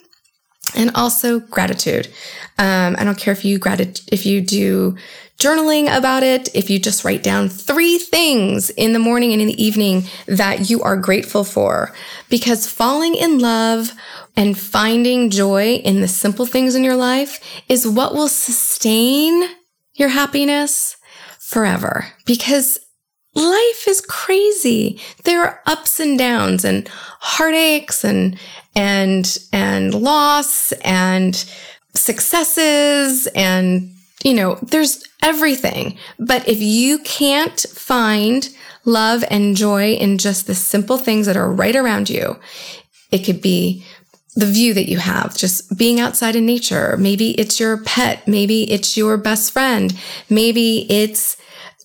and 0.75 0.91
also 0.95 1.41
gratitude. 1.41 2.09
Um, 2.59 2.97
I 2.99 3.05
don't 3.05 3.19
care 3.19 3.33
if 3.33 3.45
you 3.45 3.59
if 4.11 4.27
you 4.27 4.41
do 4.41 4.97
journaling 5.39 5.95
about 5.95 6.23
it, 6.23 6.49
if 6.55 6.71
you 6.71 6.79
just 6.79 7.05
write 7.05 7.23
down 7.23 7.49
three 7.49 7.99
things 7.99 8.71
in 8.71 8.93
the 8.93 8.99
morning 8.99 9.33
and 9.33 9.43
in 9.43 9.49
the 9.49 9.63
evening 9.63 10.05
that 10.27 10.71
you 10.71 10.81
are 10.83 10.97
grateful 10.97 11.43
for, 11.43 11.93
because 12.29 12.69
falling 12.69 13.17
in 13.17 13.41
love 13.41 13.93
and 14.37 14.57
finding 14.57 15.31
joy 15.31 15.75
in 15.75 16.01
the 16.01 16.09
simple 16.09 16.47
things 16.47 16.75
in 16.75 16.85
your 16.85 16.97
life 16.97 17.41
is 17.69 17.89
what 17.89 18.15
will 18.15 18.29
sustain 18.29 19.43
your 19.95 20.11
happiness 20.11 20.97
forever. 21.41 22.07
Because 22.25 22.79
life 23.35 23.89
is 23.89 24.01
crazy. 24.01 25.01
There 25.25 25.43
are 25.43 25.61
ups 25.67 25.99
and 25.99 26.19
downs 26.19 26.65
and 26.65 26.89
heartaches 27.21 28.05
and, 28.05 28.39
and, 28.75 29.39
and 29.53 29.95
loss 29.95 30.73
and 30.83 31.45
successes 31.95 33.27
and, 33.35 33.91
you 34.25 34.35
know, 34.35 34.59
there's 34.63 35.05
everything. 35.23 35.99
But 36.19 36.49
if 36.49 36.61
you 36.61 36.99
can't 37.01 37.61
find 37.61 38.49
love 38.85 39.25
and 39.31 39.57
joy 39.57 39.93
in 39.93 40.19
just 40.19 40.47
the 40.47 40.55
simple 40.55 40.99
things 40.99 41.27
that 41.27 41.37
are 41.37 41.51
right 41.51 41.77
around 41.77 42.11
you, 42.11 42.39
it 43.11 43.25
could 43.25 43.43
be 43.43 43.85
the 44.35 44.47
view 44.47 44.73
that 44.75 44.89
you 44.89 44.99
have, 44.99 45.37
just 45.37 45.77
being 45.77 46.01
outside 46.01 46.35
in 46.35 46.47
nature. 46.47 46.97
Maybe 46.97 47.33
it's 47.33 47.61
your 47.61 47.83
pet. 47.83 48.27
Maybe 48.27 48.71
it's 48.71 48.97
your 48.97 49.19
best 49.19 49.53
friend. 49.53 49.95
Maybe 50.31 50.91
it's 50.91 51.37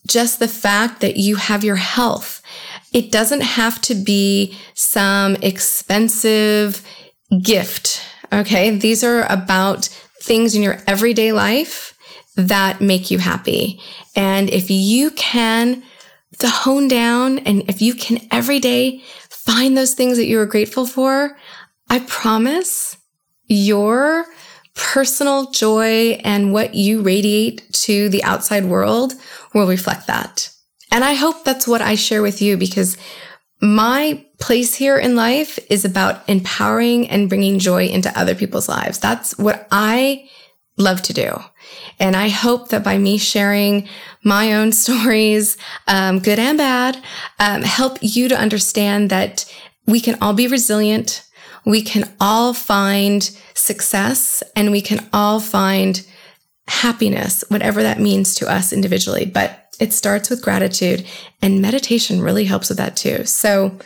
just 0.08 0.40
the 0.40 0.48
fact 0.48 1.02
that 1.02 1.18
you 1.18 1.36
have 1.36 1.64
your 1.64 1.76
health. 1.76 2.37
It 2.94 3.12
doesn't 3.12 3.42
have 3.42 3.82
to 3.82 3.96
be 3.96 4.58
some 4.74 5.36
expensive 5.38 6.82
gift. 7.42 8.02
Okay. 8.32 8.76
These 8.78 9.04
are 9.04 9.32
about 9.32 9.86
things 10.22 10.56
in 10.56 10.64
your 10.64 10.80
everyday 10.88 11.32
life 11.32 11.98
that 12.36 12.82
make 12.82 13.10
you 13.10 13.18
happy. 13.18 13.82
And 14.16 14.50
if 14.50 14.70
you 14.70 15.12
can 15.12 15.84
to 16.40 16.50
hone 16.50 16.88
down 16.88 17.40
and 17.40 17.64
if 17.68 17.82
you 17.82 17.94
can 17.94 18.20
every 18.32 18.60
day 18.60 19.02
find 19.30 19.78
those 19.78 19.94
things 19.94 20.18
that 20.18 20.26
you 20.26 20.40
are 20.40 20.46
grateful 20.46 20.86
for, 20.86 21.38
I 21.90 22.00
promise 22.00 22.98
your 23.48 24.26
personal 24.76 25.50
joy 25.52 26.20
and 26.24 26.54
what 26.54 26.76
you 26.76 27.02
radiate 27.02 27.72
to 27.74 28.10
the 28.10 28.24
outside 28.24 28.66
world 28.66 29.14
will 29.54 29.68
reflect 29.68 30.08
that. 30.08 30.52
And 30.92 31.04
I 31.04 31.14
hope 31.14 31.44
that's 31.44 31.68
what 31.68 31.82
I 31.82 31.96
share 31.96 32.22
with 32.22 32.42
you 32.42 32.58
because 32.58 32.98
my 33.60 34.24
place 34.40 34.76
here 34.76 34.98
in 34.98 35.16
life 35.16 35.60
is 35.70 35.84
about 35.84 36.28
empowering 36.30 37.10
and 37.10 37.28
bringing 37.28 37.60
joy 37.60 37.88
into 37.88 38.18
other 38.18 38.36
people's 38.36 38.70
lives. 38.70 39.00
That's 39.00 39.38
what 39.38 39.68
I 39.72 40.30
love 40.78 41.02
to 41.04 41.14
do. 41.14 41.40
And 42.00 42.16
I 42.16 42.30
hope 42.30 42.70
that 42.70 42.84
by 42.84 42.98
me 42.98 43.18
sharing 43.18 43.90
my 44.24 44.54
own 44.54 44.72
stories, 44.84 45.58
um, 45.88 46.20
good 46.20 46.40
and 46.40 46.58
bad, 46.58 47.02
um, 47.40 47.64
help 47.64 47.98
you 48.02 48.30
to 48.30 48.40
understand 48.40 49.10
that 49.10 49.52
we 49.88 50.00
can 50.00 50.18
all 50.22 50.34
be 50.34 50.48
resilient. 50.48 51.24
We 51.66 51.82
can 51.82 52.10
all 52.20 52.54
find 52.54 53.24
success 53.54 54.44
and 54.56 54.72
we 54.72 54.82
can 54.82 55.10
all 55.12 55.40
find 55.40 56.06
happiness, 56.68 57.44
whatever 57.48 57.82
that 57.84 58.00
means 58.00 58.36
to 58.36 58.50
us 58.50 58.72
individually. 58.72 59.26
But 59.26 59.67
it 59.80 59.94
starts 59.94 60.30
with 60.30 60.42
gratitude 60.42 61.06
and 61.42 61.62
meditation 61.62 62.22
really 62.22 62.46
helps 62.46 62.70
with 62.70 62.78
that 62.78 62.98
too. 62.98 63.26
So 63.26 63.78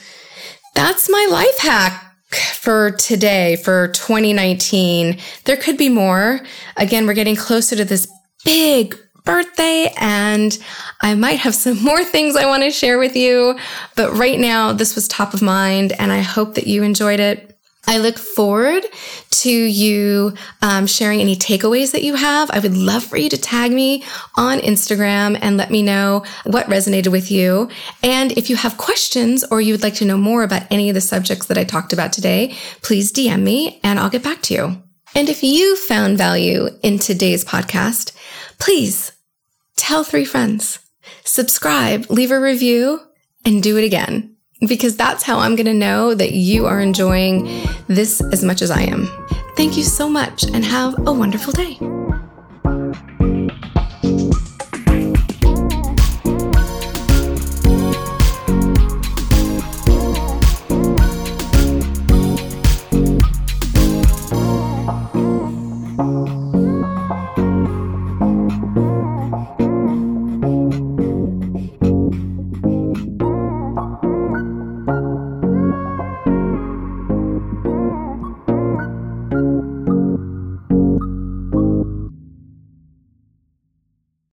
that's 0.75 1.09
my 1.09 1.27
life 1.29 1.59
hack 1.59 2.11
for 2.55 2.91
today, 2.91 3.57
for 3.57 3.89
2019. 3.89 5.17
There 5.45 5.57
could 5.57 5.77
be 5.77 5.89
more. 5.89 6.39
Again, 6.77 7.05
we're 7.05 7.13
getting 7.13 7.35
closer 7.35 7.75
to 7.75 7.85
this 7.85 8.07
big 8.45 8.95
birthday 9.23 9.93
and 9.99 10.57
I 11.01 11.15
might 11.15 11.39
have 11.39 11.53
some 11.53 11.81
more 11.83 12.03
things 12.03 12.35
I 12.35 12.45
want 12.45 12.63
to 12.63 12.71
share 12.71 12.97
with 12.97 13.15
you. 13.15 13.57
But 13.95 14.13
right 14.13 14.39
now, 14.39 14.73
this 14.73 14.95
was 14.95 15.07
top 15.07 15.33
of 15.33 15.41
mind 15.41 15.93
and 15.93 16.11
I 16.11 16.21
hope 16.21 16.55
that 16.55 16.67
you 16.67 16.83
enjoyed 16.83 17.19
it. 17.19 17.50
I 17.87 17.97
look 17.97 18.17
forward 18.19 18.85
to 19.29 19.49
you 19.49 20.33
um, 20.61 20.85
sharing 20.85 21.19
any 21.19 21.35
takeaways 21.35 21.91
that 21.91 22.03
you 22.03 22.15
have. 22.15 22.51
I 22.51 22.59
would 22.59 22.77
love 22.77 23.03
for 23.03 23.17
you 23.17 23.27
to 23.29 23.37
tag 23.37 23.71
me 23.71 24.03
on 24.37 24.59
Instagram 24.59 25.37
and 25.41 25.57
let 25.57 25.71
me 25.71 25.81
know 25.81 26.23
what 26.45 26.67
resonated 26.67 27.11
with 27.11 27.31
you. 27.31 27.69
And 28.03 28.31
if 28.33 28.49
you 28.49 28.55
have 28.55 28.77
questions 28.77 29.43
or 29.43 29.61
you 29.61 29.73
would 29.73 29.83
like 29.83 29.95
to 29.95 30.05
know 30.05 30.17
more 30.17 30.43
about 30.43 30.67
any 30.69 30.89
of 30.89 30.95
the 30.95 31.01
subjects 31.01 31.47
that 31.47 31.57
I 31.57 31.63
talked 31.63 31.91
about 31.91 32.13
today, 32.13 32.55
please 32.81 33.11
DM 33.11 33.41
me 33.41 33.79
and 33.83 33.99
I'll 33.99 34.09
get 34.09 34.23
back 34.23 34.41
to 34.43 34.53
you. 34.53 34.83
And 35.15 35.27
if 35.27 35.43
you 35.43 35.75
found 35.75 36.17
value 36.17 36.69
in 36.83 36.99
today's 36.99 37.43
podcast, 37.43 38.13
please 38.59 39.11
tell 39.75 40.03
three 40.03 40.23
friends, 40.23 40.79
subscribe, 41.25 42.09
leave 42.09 42.31
a 42.31 42.39
review, 42.39 43.01
and 43.43 43.61
do 43.61 43.77
it 43.77 43.83
again 43.83 44.31
because 44.67 44.95
that's 44.95 45.23
how 45.23 45.39
I'm 45.39 45.55
going 45.55 45.65
to 45.65 45.73
know 45.73 46.13
that 46.13 46.33
you 46.33 46.65
are 46.65 46.79
enjoying 46.79 47.65
this 47.87 48.21
as 48.31 48.43
much 48.43 48.61
as 48.61 48.71
I 48.71 48.81
am. 48.81 49.07
Thank 49.55 49.77
you 49.77 49.83
so 49.83 50.09
much 50.09 50.43
and 50.43 50.63
have 50.63 50.95
a 51.07 51.13
wonderful 51.13 51.53
day. 51.53 51.77